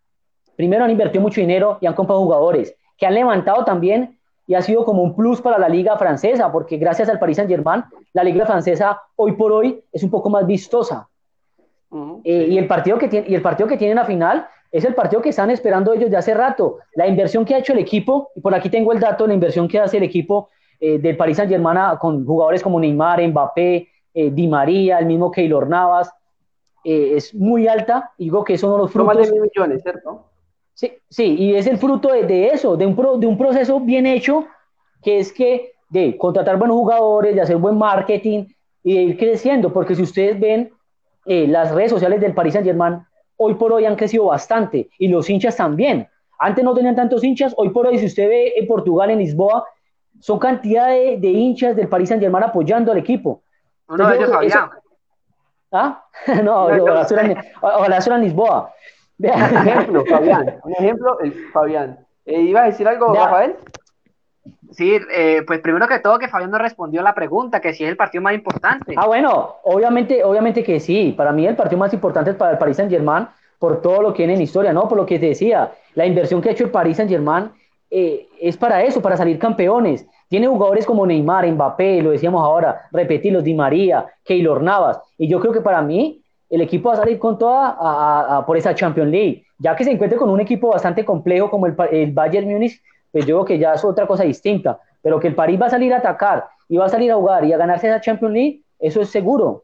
[0.56, 4.62] Primero han invertido mucho dinero y han comprado jugadores que han levantado también y ha
[4.62, 7.84] sido como un plus para la liga francesa, porque gracias al Paris Saint-Germain,
[8.14, 11.10] la liga francesa hoy por hoy es un poco más vistosa.
[12.24, 14.96] Eh, y, el partido que tiene, y el partido que tienen a final es el
[14.96, 16.78] partido que están esperando ellos de hace rato.
[16.96, 19.68] La inversión que ha hecho el equipo, y por aquí tengo el dato, la inversión
[19.68, 20.48] que hace el equipo
[20.80, 25.68] eh, del Paris Saint-Germain con jugadores como Neymar, Mbappé, eh, Di María, el mismo Keylor
[25.68, 26.10] Navas,
[26.86, 28.12] es muy alta.
[28.18, 29.14] Y digo que uno de los frutos.
[29.14, 30.33] más de mil millones, ¿cierto?
[30.74, 34.48] Sí, sí, y es el fruto de, eso, de un, de un proceso bien hecho,
[35.02, 38.46] que es que de contratar buenos jugadores, de hacer buen marketing
[38.82, 40.72] y de ir creciendo, porque si ustedes ven
[41.26, 43.06] eh, las redes sociales del Paris Saint Germain,
[43.38, 46.08] hoy por hoy han crecido bastante y los hinchas también.
[46.40, 49.66] Antes no tenían tantos hinchas, hoy por hoy si usted ve en Portugal, en Lisboa,
[50.20, 53.44] son cantidad de, hinchas del Paris Saint Germain apoyando al equipo.
[53.88, 54.70] No, ellos sabían.
[55.72, 56.04] ¿Ah?
[56.44, 57.06] no, ojalá
[58.02, 58.74] fuera en Lisboa.
[59.62, 60.60] Un ejemplo, Fabián.
[60.64, 62.00] Un ejemplo, el Fabián.
[62.26, 63.56] Eh, ¿Iba a decir algo, Rafael?
[64.72, 67.84] Sí, eh, pues primero que todo que Fabián no respondió a la pregunta, que si
[67.84, 68.96] es el partido más importante.
[68.98, 71.14] Ah, bueno, obviamente, obviamente que sí.
[71.16, 73.28] Para mí el partido más importante es para el Paris Saint Germain
[73.60, 74.90] por todo lo que tiene en historia, ¿no?
[74.90, 77.50] Por lo que te decía, la inversión que ha hecho el Paris Saint Germain
[77.90, 80.06] eh, es para eso, para salir campeones.
[80.28, 85.00] Tiene jugadores como Neymar, Mbappé, lo decíamos ahora, repetirlos, Di María, Keylor Navas.
[85.18, 86.23] Y yo creo que para mí
[86.54, 89.44] el equipo va a salir con toda por esa Champions League.
[89.58, 92.80] Ya que se encuentre con un equipo bastante complejo como el, el Bayern Múnich,
[93.12, 94.80] pues yo creo que ya es otra cosa distinta.
[95.02, 97.44] Pero que el París va a salir a atacar y va a salir a jugar
[97.44, 99.64] y a ganarse esa Champions League, eso es seguro.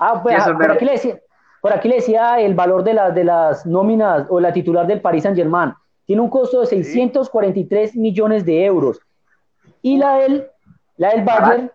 [0.00, 1.20] Ah, pues, ah, por, aquí le decía,
[1.62, 5.00] por aquí le decía el valor de, las de las nóminas o la titular del
[5.00, 5.74] Paris Saint Germain.
[6.06, 8.98] Tiene un costo de 643 millones de euros.
[9.80, 10.48] Y la del,
[10.96, 11.70] la del Bayern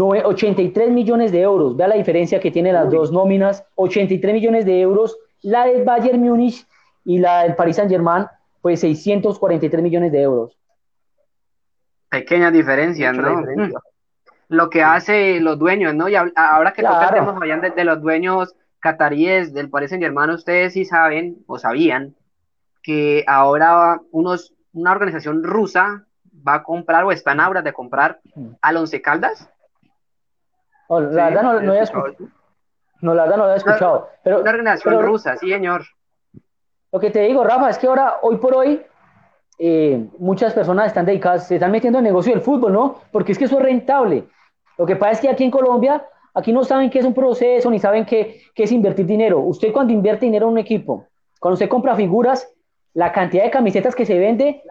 [0.00, 1.76] 83 millones de euros.
[1.76, 3.64] Vea la diferencia que tiene las dos nóminas.
[3.74, 5.18] 83 millones de euros.
[5.42, 6.66] La del Bayern Múnich
[7.04, 8.26] y la del Paris Saint-Germain,
[8.60, 10.56] pues 643 millones de euros.
[12.08, 13.38] Pequeña diferencia, ¿no?
[13.38, 13.72] Mm.
[14.48, 16.08] Lo que hace los dueños, ¿no?
[16.08, 17.38] Y ahora que claro.
[17.40, 22.14] de, de, los dueños cataríes del Paris Saint-Germain, ustedes sí saben o sabían
[22.82, 26.04] que ahora unos, una organización rusa
[26.46, 28.20] va a comprar o está en obras de comprar
[28.60, 29.48] al Once Caldas
[30.94, 32.14] Oh, la verdad no, no, había escuchado.
[33.00, 34.10] No, la verdad no lo había escuchado.
[34.22, 35.86] Pero, una organización rusa, sí, señor.
[36.92, 38.82] Lo que te digo, Rafa, es que ahora, hoy por hoy,
[39.58, 42.96] eh, muchas personas están dedicadas, se están metiendo en el negocio del fútbol, ¿no?
[43.10, 44.28] Porque es que eso es rentable.
[44.76, 47.70] Lo que pasa es que aquí en Colombia, aquí no saben qué es un proceso,
[47.70, 49.40] ni saben qué, qué es invertir dinero.
[49.40, 51.08] Usted cuando invierte dinero en un equipo,
[51.40, 52.52] cuando usted compra figuras,
[52.92, 54.62] la cantidad de camisetas que se vende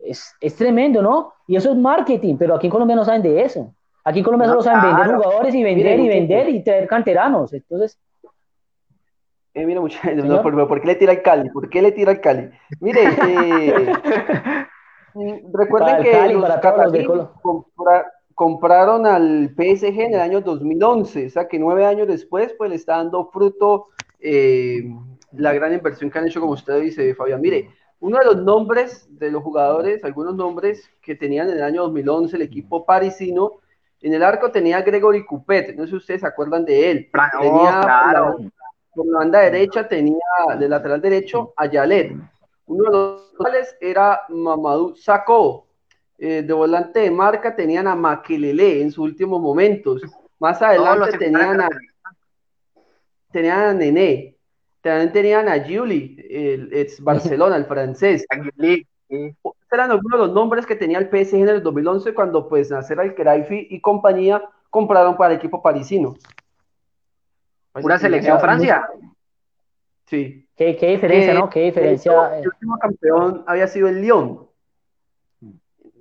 [0.00, 1.34] es, es tremendo, ¿no?
[1.46, 3.72] Y eso es marketing, pero aquí en Colombia no saben de eso.
[4.04, 7.52] Aquí en Colombia solo saben vender jugadores y vender y vender y tener canteranos.
[7.52, 7.98] Entonces.
[9.54, 9.80] Eh, mira,
[10.14, 11.50] no, ¿por, qué le tira al Cali?
[11.50, 12.50] ¿Por qué le tira al Cali?
[12.80, 13.74] Mire, eh,
[15.52, 17.28] recuerden que los,
[18.34, 22.76] compraron al PSG en el año 2011, o sea que nueve años después, pues le
[22.76, 23.88] está dando fruto
[24.18, 24.82] eh,
[25.32, 27.40] la gran inversión que han hecho, como usted dice, Fabián.
[27.40, 31.82] Mire, uno de los nombres de los jugadores, algunos nombres que tenían en el año
[31.82, 33.60] 2011 el equipo parisino,
[34.02, 37.10] en el arco tenía Gregory Coupet, no sé si ustedes se acuerdan de él.
[37.40, 38.36] tenía claro.
[38.94, 40.16] por la banda derecha tenía
[40.58, 42.12] de lateral derecho a Yalet.
[42.66, 45.66] Uno de los cuales era Mamadou Sakho.
[46.18, 50.02] Eh, de volante de marca tenían a Maquelele en sus últimos momentos.
[50.38, 51.68] Más adelante tenían a,
[53.32, 54.36] tenían a Nené.
[54.80, 58.24] También tenían a Giuli, el ex Barcelona, el francés.
[59.72, 63.00] Eran algunos de los nombres que tenía el PSG en el 2011 cuando pues Nasser
[63.00, 66.14] Al-Khelaifi y compañía compraron para el equipo parisino.
[67.72, 68.86] Pura selección Francia.
[70.06, 70.46] Sí.
[70.54, 71.48] ¿Qué, qué diferencia, no?
[71.48, 72.38] ¿Qué diferencia?
[72.38, 74.46] El último campeón había sido el Lyon.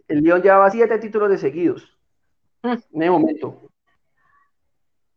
[0.09, 1.97] El Lyon llevaba siete títulos de seguidos.
[2.63, 3.69] En ese momento.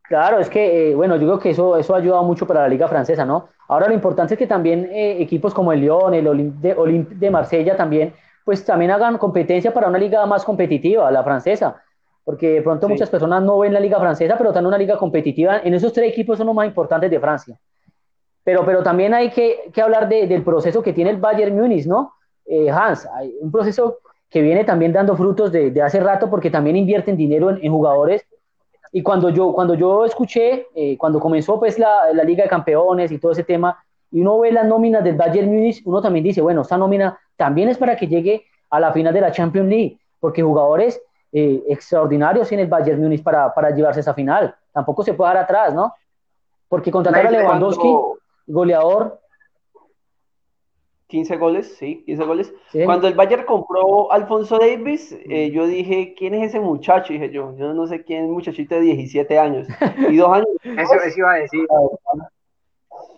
[0.03, 2.69] Claro, es que, eh, bueno, yo creo que eso, eso ha ayudado mucho para la
[2.69, 3.49] liga francesa, ¿no?
[3.67, 7.31] Ahora lo importante es que también eh, equipos como el Lyon, el de, Olympe de
[7.31, 8.13] Marsella también,
[8.45, 11.81] pues también hagan competencia para una liga más competitiva, la francesa,
[12.23, 12.93] porque de pronto Sí.
[12.93, 15.91] muchas personas no ven la liga francesa, pero están en una liga competitiva, en esos
[15.91, 17.57] tres equipos son los más importantes de Francia.
[18.43, 21.85] Pero, pero también hay que, que hablar de- del proceso que tiene el Bayern Múnich,
[21.87, 22.13] ¿no?
[22.45, 23.97] Eh, Hans, hay un proceso
[24.29, 27.71] que viene también dando frutos de, de hace rato porque también invierten dinero en, en
[27.71, 28.25] jugadores.
[28.91, 33.11] Y cuando yo, cuando yo escuché, eh, cuando comenzó pues la, la Liga de Campeones
[33.11, 36.41] y todo ese tema, y uno ve las nóminas del Bayern Múnich, uno también dice,
[36.41, 39.99] bueno, esta nómina también es para que llegue a la final de la Champions League,
[40.19, 41.01] porque jugadores
[41.31, 44.55] eh, extraordinarios tiene el Bayern Múnich para, para llevarse esa final.
[44.71, 45.93] Tampoco se puede dar atrás, ¿no?
[46.69, 49.19] Porque contratar a Lewandowski, Cuando- goleador,
[51.07, 52.53] 15 goles, sí, 15 goles.
[52.71, 52.83] Sí.
[52.83, 57.13] Cuando el Bayern compró a Alfonso Davis, eh, yo dije, ¿quién es ese muchacho?
[57.13, 59.67] Dije yo, yo no sé quién es un muchachito de 17 años.
[60.09, 61.67] Y dos años, Eso, eso iba a decir.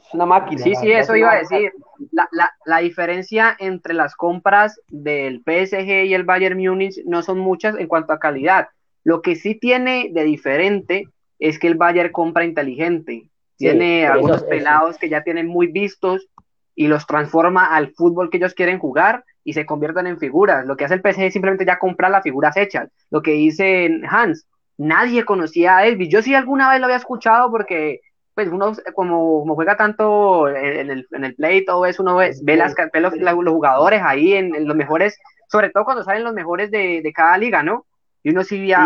[0.08, 0.64] es una máquina.
[0.64, 1.72] Sí, sí, eso es iba a decir.
[2.12, 7.40] La, la, la diferencia entre las compras del PSG y el Bayern Múnich no son
[7.40, 8.70] muchas en cuanto a calidad.
[9.04, 11.08] Lo que sí tiene de diferente
[11.40, 13.30] es que el Bayern compra inteligente.
[13.58, 14.48] Tiene algunos eso.
[14.48, 16.28] pelados que ya tienen muy vistos
[16.76, 20.66] y los transforma al fútbol que ellos quieren jugar y se convierten en figuras.
[20.66, 22.90] Lo que hace el PSG es simplemente ya comprar las figuras hechas.
[23.10, 24.46] Lo que dice Hans,
[24.78, 26.10] nadie conocía a Elvis.
[26.10, 28.02] Yo sí alguna vez lo había escuchado porque
[28.38, 32.18] pues uno como, como juega tanto en el, en el play y todo eso, uno
[32.18, 33.14] ve, ve las, ve los,
[33.52, 35.18] jugadores ahí en, en los mejores,
[35.50, 37.88] sobre todo cuando salen los mejores de, de cada liga, ¿no?
[38.22, 38.80] Y uno sí ¿Y a,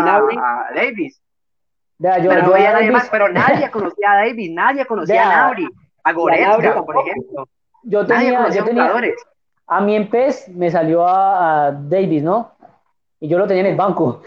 [0.74, 1.20] Davis,
[1.98, 4.86] Vea, yo, pero yo veía a nadie Davis- más, pero nadie conocía a Davis, nadie
[4.86, 5.68] conocía Vea, a Nauri,
[6.04, 7.48] a Goretzka, por ejemplo.
[7.82, 9.14] yo Nadie tenía, conocía yo tenía, jugadores.
[9.66, 12.52] a mí en PES me salió a, a Davis, ¿no?
[13.20, 14.22] Y yo lo tenía en el banco.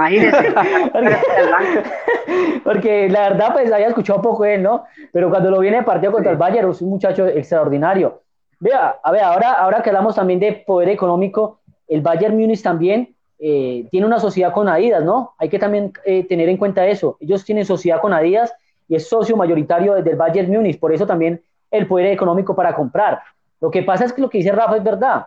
[0.00, 0.54] Imagínense.
[2.64, 4.84] Porque la verdad, pues había escuchado poco de él, ¿no?
[5.12, 8.22] Pero cuando lo viene de partido contra el Bayern, es un muchacho extraordinario.
[8.58, 13.14] Vea, a ver, ahora, ahora que hablamos también de poder económico, el Bayern Múnich también
[13.38, 15.34] eh, tiene una sociedad con Adidas, ¿no?
[15.38, 17.16] Hay que también eh, tener en cuenta eso.
[17.20, 18.52] Ellos tienen sociedad con Adidas
[18.86, 23.20] y es socio mayoritario del Bayern Múnich, por eso también el poder económico para comprar.
[23.60, 25.26] Lo que pasa es que lo que dice Rafa es verdad.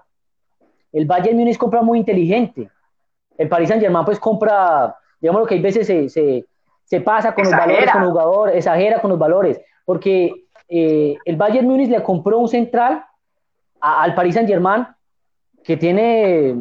[0.92, 2.70] El Bayern Múnich compra muy inteligente.
[3.38, 6.46] El Paris Saint Germain pues compra, digamos lo que hay veces se, se,
[6.86, 7.66] se pasa con Exagera.
[7.68, 10.32] los valores, con los jugadores, exagera con los valores, porque
[10.70, 13.04] eh, el Bayern Múnich le compró un central
[13.82, 14.86] a- al Paris Saint Germain
[15.64, 16.56] que tiene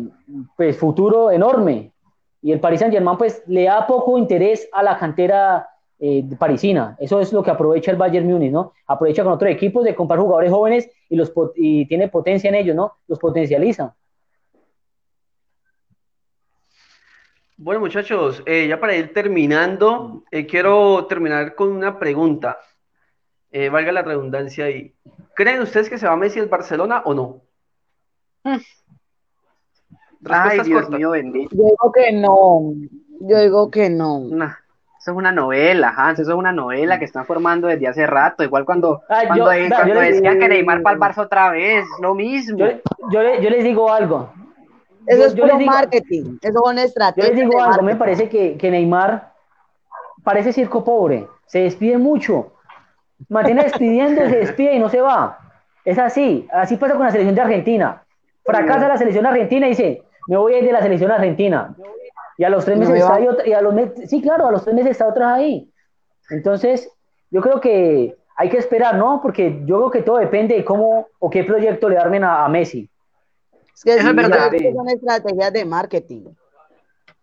[0.57, 1.93] pues futuro enorme
[2.41, 5.69] y el Paris Saint Germain pues le da poco interés a la cantera
[6.01, 6.97] eh, parisina.
[6.99, 8.73] Eso es lo que aprovecha el Bayern Múnich, ¿no?
[8.89, 12.75] Aprovecha con otros equipos de comprar jugadores jóvenes y los y tiene potencia en ellos,
[12.75, 12.95] ¿no?
[13.07, 13.95] Los potencializa.
[17.65, 22.59] Bueno, muchachos, eh, ya para ir terminando, eh, quiero terminar con una pregunta.
[23.53, 24.93] Eh, valga la redundancia ahí.
[25.37, 27.43] ¿Creen ustedes que se va Messi al Barcelona o no?
[28.43, 28.59] Ay,
[30.23, 30.99] Respuestas Dios cortas.
[30.99, 31.55] mío, bendito.
[31.55, 32.73] Yo digo que no.
[33.21, 34.23] Yo digo que no.
[34.99, 38.43] Eso es una novela, Hans, eso es una novela que están formando desde hace rato.
[38.43, 41.85] Igual cuando, Ah, cuando, yo- da, cuando decían que Neymar para el Barça otra vez,
[42.01, 42.59] lo mismo.
[42.59, 42.67] Yo,
[43.13, 44.33] yo, le- yo les digo algo.
[45.07, 46.39] Eso Yo- es yo puro les digo- marketing.
[46.41, 47.35] Eso son Yo estrategias.
[47.37, 49.33] les digo algo, me parece que, que Neymar
[50.25, 52.53] parece circo pobre, se despide mucho,
[53.29, 55.39] mantiene despidiendo, se despide y no se va.
[55.85, 58.03] Es así, así pasa con la selección de Argentina.
[58.45, 61.75] Fracasa la selección argentina y dice, me voy a ir de la selección argentina.
[62.39, 63.75] Y a los tres no meses me está otra- y a los
[64.07, 65.69] sí, claro, a los tres meses está otra ahí.
[66.31, 66.91] Entonces,
[67.31, 69.21] yo creo que hay que esperar, ¿no?
[69.23, 72.49] Porque yo creo que todo depende de cómo o qué proyecto le armen a, a
[72.49, 72.89] Messi.
[73.75, 76.25] Es que Eso es sí, que son estrategias de marketing.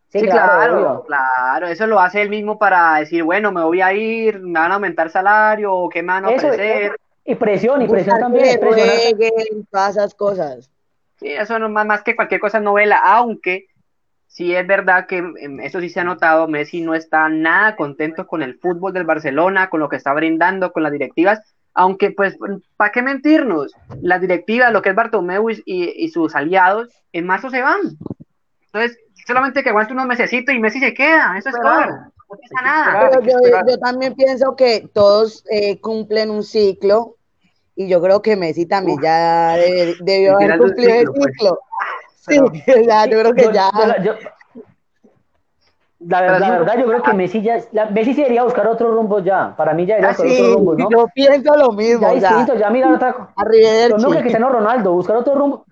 [0.10, 4.40] Sí, claro, claro, eso lo hace él mismo para decir, bueno, me voy a ir,
[4.40, 6.96] me van a aumentar salario, o qué me van a ofrecer.
[7.24, 8.60] Y presión, y presión también.
[9.72, 10.72] todas esas cosas.
[11.18, 13.68] Sí, eso no más, más que cualquier cosa novela, aunque
[14.26, 18.26] sí es verdad que em, eso sí se ha notado, Messi no está nada contento
[18.26, 21.42] con el fútbol del Barcelona, con lo que está brindando, con las directivas,
[21.74, 22.38] aunque pues,
[22.78, 23.74] ¿para qué mentirnos?
[24.02, 27.98] Las directivas, lo que es Bartomeu y, y sus aliados, en marzo se van.
[28.72, 31.82] Entonces, solamente que aguante unos mesecitos y Messi se queda, eso es todo.
[31.82, 33.20] No pasa nada.
[33.68, 37.16] yo, también pienso que todos eh, cumplen un ciclo
[37.76, 39.56] y yo creo que Messi también ya
[40.02, 41.26] debió haber cumplido el pues.
[41.26, 41.60] ciclo.
[42.16, 42.40] Sí,
[42.86, 43.70] ya, yo creo que ya.
[46.00, 49.20] La verdad, la verdad, yo creo que Messi ya, Messi se debería buscar otro rumbo
[49.20, 49.54] ya.
[49.58, 50.90] Para mí ya debería buscar otro rumbo, ¿no?
[50.90, 52.02] Yo pienso lo mismo.
[52.02, 52.30] Ya, ya.
[52.30, 53.34] distinto, ya mira otra cosa.
[53.96, 55.66] Mismo que Cristiano Ronaldo, buscar otro rumbo.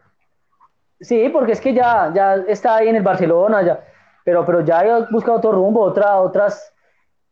[1.00, 3.80] Sí, porque es que ya, ya está ahí en el Barcelona, ya,
[4.26, 6.74] pero, pero ya ha buscado otro rumbo, otra, otras,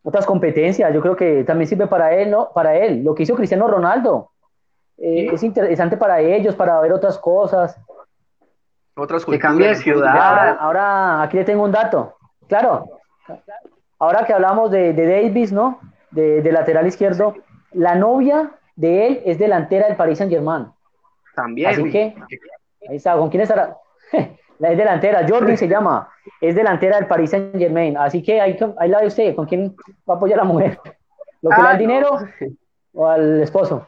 [0.03, 0.93] otras competencias.
[0.93, 2.51] Yo creo que también sirve para él, ¿no?
[2.53, 4.31] Para él, lo que hizo Cristiano Ronaldo.
[4.97, 7.77] Eh, es interesante para ellos, para ver otras cosas.
[8.95, 10.57] Otras que cambie de ciudad.
[10.57, 12.14] Ahora, aquí le tengo un dato.
[12.47, 12.99] Claro,
[13.99, 15.79] ahora que hablamos de, de Davis, ¿no?
[16.11, 17.35] De, de, lateral izquierdo,
[17.71, 20.67] la novia de él es delantera del Paris Saint Germain.
[21.35, 21.71] También.
[21.71, 22.15] Así que
[22.87, 23.77] Ahí está, ¿con quién estará?
[24.59, 28.57] la es delantera, Jordi se llama, es delantera del Paris Saint Germain, así que ahí,
[28.77, 29.75] ahí la ve usted, ¿con quién
[30.09, 30.79] va a apoyar a la mujer?
[31.41, 32.19] ¿Lo que le da el ah, dinero
[32.93, 33.87] o al esposo?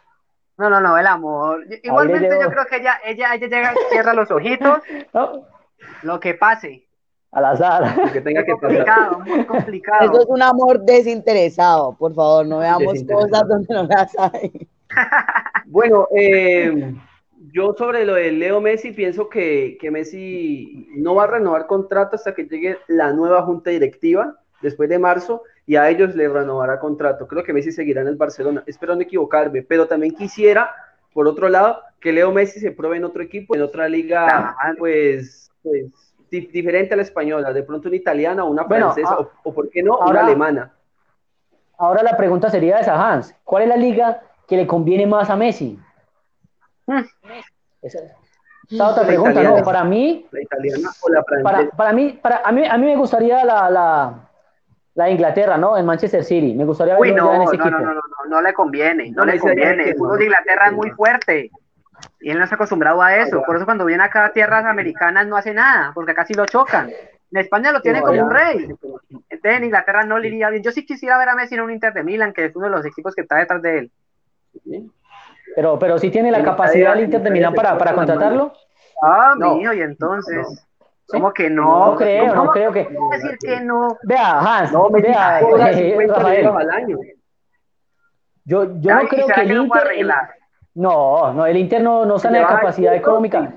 [0.57, 1.63] No, no, no, el amor.
[1.83, 4.81] Igualmente yo creo que ella, ella, ella llega, cierra los ojitos,
[6.01, 6.86] lo que pase.
[7.31, 8.11] Al azar.
[8.11, 10.11] Que tenga que complicado, muy complicado.
[10.11, 14.67] Eso es un amor desinteresado, por favor, no veamos cosas donde no las hay.
[15.67, 16.93] bueno, eh,
[17.51, 22.33] yo sobre lo de Leo Messi pienso que, Messi no va a renovar contrato hasta
[22.33, 27.27] que llegue la nueva junta directiva después de marzo y a ellos le renovará contrato.
[27.27, 28.63] Creo que Messi seguirá en el Barcelona.
[28.67, 30.71] Espero no equivocarme, pero también quisiera,
[31.13, 35.51] por otro lado, que Leo Messi se pruebe en otro equipo, en otra liga, pues,
[35.61, 39.69] pues diferente a la española, de pronto una italiana o una francesa, ah, o, por
[39.69, 40.71] qué no, una alemana.
[41.77, 45.35] Ahora la pregunta sería esa, Hans, ¿cuál es la liga que le conviene más a
[45.35, 45.79] Messi?
[47.81, 47.99] Esa,
[48.89, 49.63] otra pregunta, ¿no?
[49.63, 52.95] Para mí, la italiana o la para, para, mí, para, a, mí, a mí me
[52.95, 54.29] gustaría la, la,
[54.95, 55.77] la Inglaterra, ¿no?
[55.77, 56.53] En Manchester City.
[56.53, 57.79] Me gustaría Uy, no, en ese no, equipo.
[57.79, 59.89] No, no, no, no, le conviene, no, le conviene.
[59.89, 61.51] El fútbol de Inglaterra es muy fuerte.
[62.19, 63.41] Y él no está acostumbrado a eso.
[63.43, 66.45] Por eso cuando viene acá a tierras americanas no hace nada, porque acá sí lo
[66.45, 66.89] chocan.
[66.89, 68.67] En España lo tienen como un rey.
[69.29, 70.63] Entonces en Inglaterra no le iría bien.
[70.63, 72.71] Yo sí quisiera ver a Messi en un Inter de Milan, que es uno de
[72.71, 73.91] los equipos que está detrás de él.
[75.55, 78.53] Pero, pero sí tiene la capacidad el Inter de Milán para, para contratarlo.
[79.01, 80.67] Ah, mío, y entonces.
[81.07, 81.91] ¿Cómo que no?
[81.91, 82.79] No creo, no creo que.
[83.11, 83.97] decir que no?
[84.03, 86.49] Vea, Hans, no, me vea, eh, Rafael.
[88.43, 89.83] Yo, yo no creo que el Inter.
[90.77, 93.51] No, no, el Inter no, no sale de capacidad económica.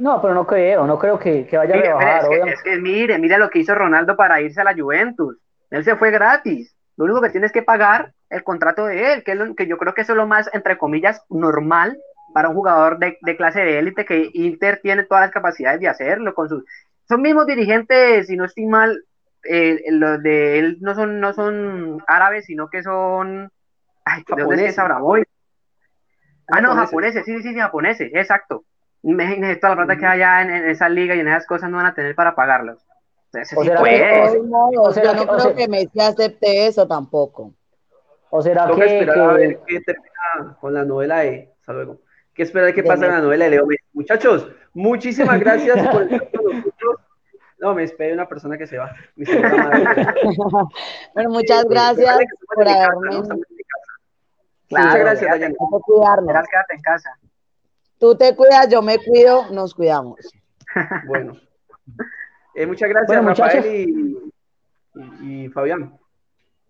[0.00, 2.22] No, pero no creo, no creo que, que vaya a rebajar.
[2.24, 5.38] Es que, es que, mire, mire lo que hizo Ronaldo para irse a la Juventus.
[5.70, 6.74] Él se fue gratis.
[6.96, 10.00] Lo único que tienes que pagar el contrato de él, que, que yo creo que
[10.00, 11.96] eso es lo más, entre comillas, normal
[12.34, 16.34] para un jugador de, clase de élite, que Inter tiene todas las capacidades de hacerlo
[16.34, 16.64] con sus...
[17.06, 19.04] Son mismos dirigentes, si no estoy mal,
[19.44, 23.52] eh, los de él no son, no son árabes, sino que son...
[24.08, 24.78] Ay, ¿de dónde es
[26.50, 28.64] Ah, no, japoneses, sí, sí, sí, japoneses, exacto.
[29.02, 31.76] Imagínense toda la plata que hay allá en, esa liga y en esas cosas no
[31.76, 32.78] van a tener para pagarlos.
[32.78, 33.44] O sea,
[35.04, 37.52] yo no creo que Messi acepte eso tampoco.
[38.30, 41.52] ¿O será que, esperar a ver qué termina con la novela de...
[41.60, 42.00] Hasta luego.
[42.34, 43.84] ¿Qué esperar qué pasa en la novela de Leo Messi?
[43.92, 47.00] Muchachos, muchísimas gracias por estar con nosotros.
[47.58, 48.94] No, me espera una persona que se va.
[51.14, 52.16] bueno, muchas gracias
[52.54, 53.44] por haberme.
[54.70, 55.54] Muchas gracias, Dayana.
[56.50, 57.10] Quédate en casa.
[57.98, 60.18] Tú te cuidas, yo me cuido, nos cuidamos.
[61.06, 61.32] Bueno.
[62.54, 65.98] Eh, muchas gracias, Rafael y, y, Fabián.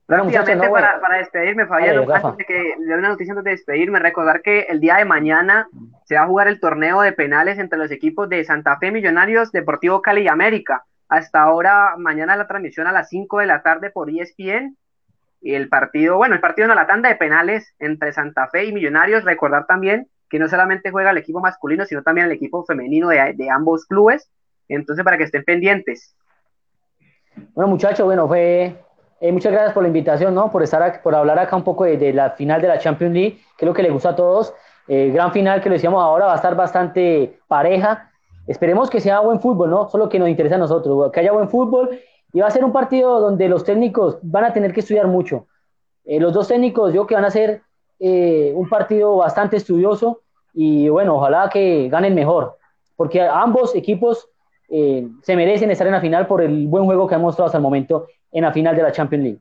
[0.07, 3.99] Rápidamente para, para, despedirme, Fabián, antes de que le dé una noticia antes de despedirme,
[3.99, 5.69] recordar que el día de mañana
[6.05, 9.53] se va a jugar el torneo de penales entre los equipos de Santa Fe Millonarios,
[9.53, 10.85] Deportivo Cali y América.
[11.09, 14.77] Hasta ahora, mañana la transmisión a las 5 de la tarde por ESPN.
[15.41, 18.73] Y el partido, bueno, el partido en la tanda de penales entre Santa Fe y
[18.73, 19.25] Millonarios.
[19.25, 23.35] Recordar también que no solamente juega el equipo masculino, sino también el equipo femenino de,
[23.35, 24.31] de ambos clubes.
[24.69, 26.15] Entonces, para que estén pendientes.
[27.55, 28.75] Bueno, muchachos, bueno, fue.
[29.21, 30.51] Eh, muchas gracias por la invitación, ¿no?
[30.51, 33.65] Por estar por hablar acá un poco de, la final de la Champions League, que
[33.65, 34.55] es lo que le gusta a todos.
[34.87, 38.11] Eh, gran final que lo decíamos ahora va a estar bastante pareja.
[38.47, 39.89] esperemos que sea buen fútbol, ¿no?
[39.89, 41.99] Solo que nos interesa a nosotros, que haya buen fútbol
[42.33, 45.47] y va a ser un partido donde los técnicos van a tener que estudiar mucho.
[46.05, 47.63] Eh, los dos técnicos, yo que van a ser
[47.99, 50.23] eh, un partido bastante estudioso
[50.55, 52.57] y bueno, ojalá que ganen mejor,
[52.97, 54.29] porque ambos equipos
[54.69, 57.59] eh, se merecen estar en la final por el buen juego que han mostrado hasta
[57.59, 59.41] el momento en la final de la Champions League.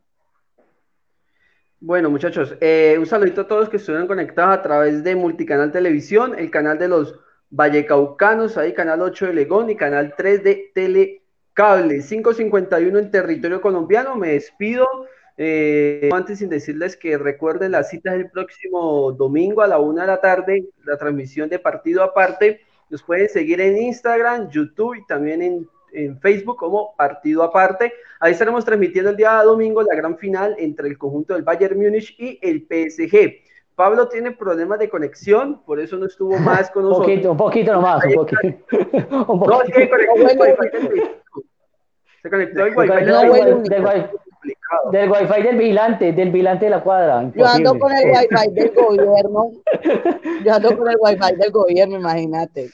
[1.80, 2.56] Bueno, muchachos,
[2.98, 6.88] un saludito a todos que estuvieron conectados a través de Multicanal Televisión, el canal de
[6.88, 7.20] los
[7.52, 10.72] Vallecaucanos, ahí canal 8 de Legón y canal 3 de
[11.58, 12.04] Telecable.
[12.04, 14.16] 551 en territorio colombiano.
[14.16, 14.86] Me despido.
[15.38, 20.08] Eh, antes sin decirles que recuerden las citas del próximo domingo a la una de
[20.08, 22.62] la tarde, la transmisión de partido aparte.
[22.92, 27.92] Nos pueden seguir en Instagram, YouTube y también en, en Facebook como partido aparte.
[28.20, 32.16] Ahí estaremos transmitiendo el día domingo la gran final entre el conjunto del Bayern Múnich
[32.20, 33.47] y el PSG.
[33.78, 37.08] Pablo tiene problemas de conexión, por eso no estuvo más con nosotros.
[37.08, 38.42] un poquito, un poquito nomás, un poquito.
[38.72, 39.46] un poquito.
[39.46, 40.46] No, es que conectó
[42.24, 43.64] Se conectó el Wi-Fi del,
[44.92, 47.22] del Wi-Fi del vigilante, del vigilante de la cuadra.
[47.22, 47.44] Imposible.
[47.44, 49.52] Yo ando con el Wi-Fi del gobierno.
[50.44, 52.72] Yo ando con el Wi-Fi del gobierno, imagínate.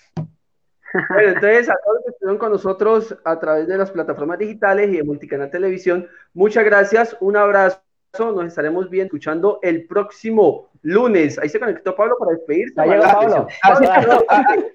[1.10, 4.98] Bueno, entonces a todos que estuvieron con nosotros a través de las plataformas digitales y
[4.98, 7.82] de Multicanal Televisión, muchas gracias, un abrazo,
[8.20, 11.40] nos estaremos bien escuchando el próximo lunes.
[11.40, 12.80] Ahí se conectó Pablo para despedirse.
[12.80, 13.48] Ahí llega Pablo.
[13.64, 13.86] Así,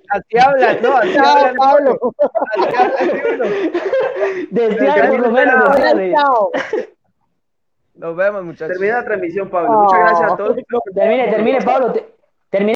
[0.08, 1.98] así habla, no, así habla Pablo.
[2.56, 3.46] Así habla
[4.50, 5.78] Desde por lo menos.
[7.94, 8.76] Nos vemos, muchachos.
[8.76, 9.70] Termina la transmisión, Pablo.
[9.70, 10.56] Muchas gracias a todos.
[10.94, 11.94] Termine, termine, Pablo.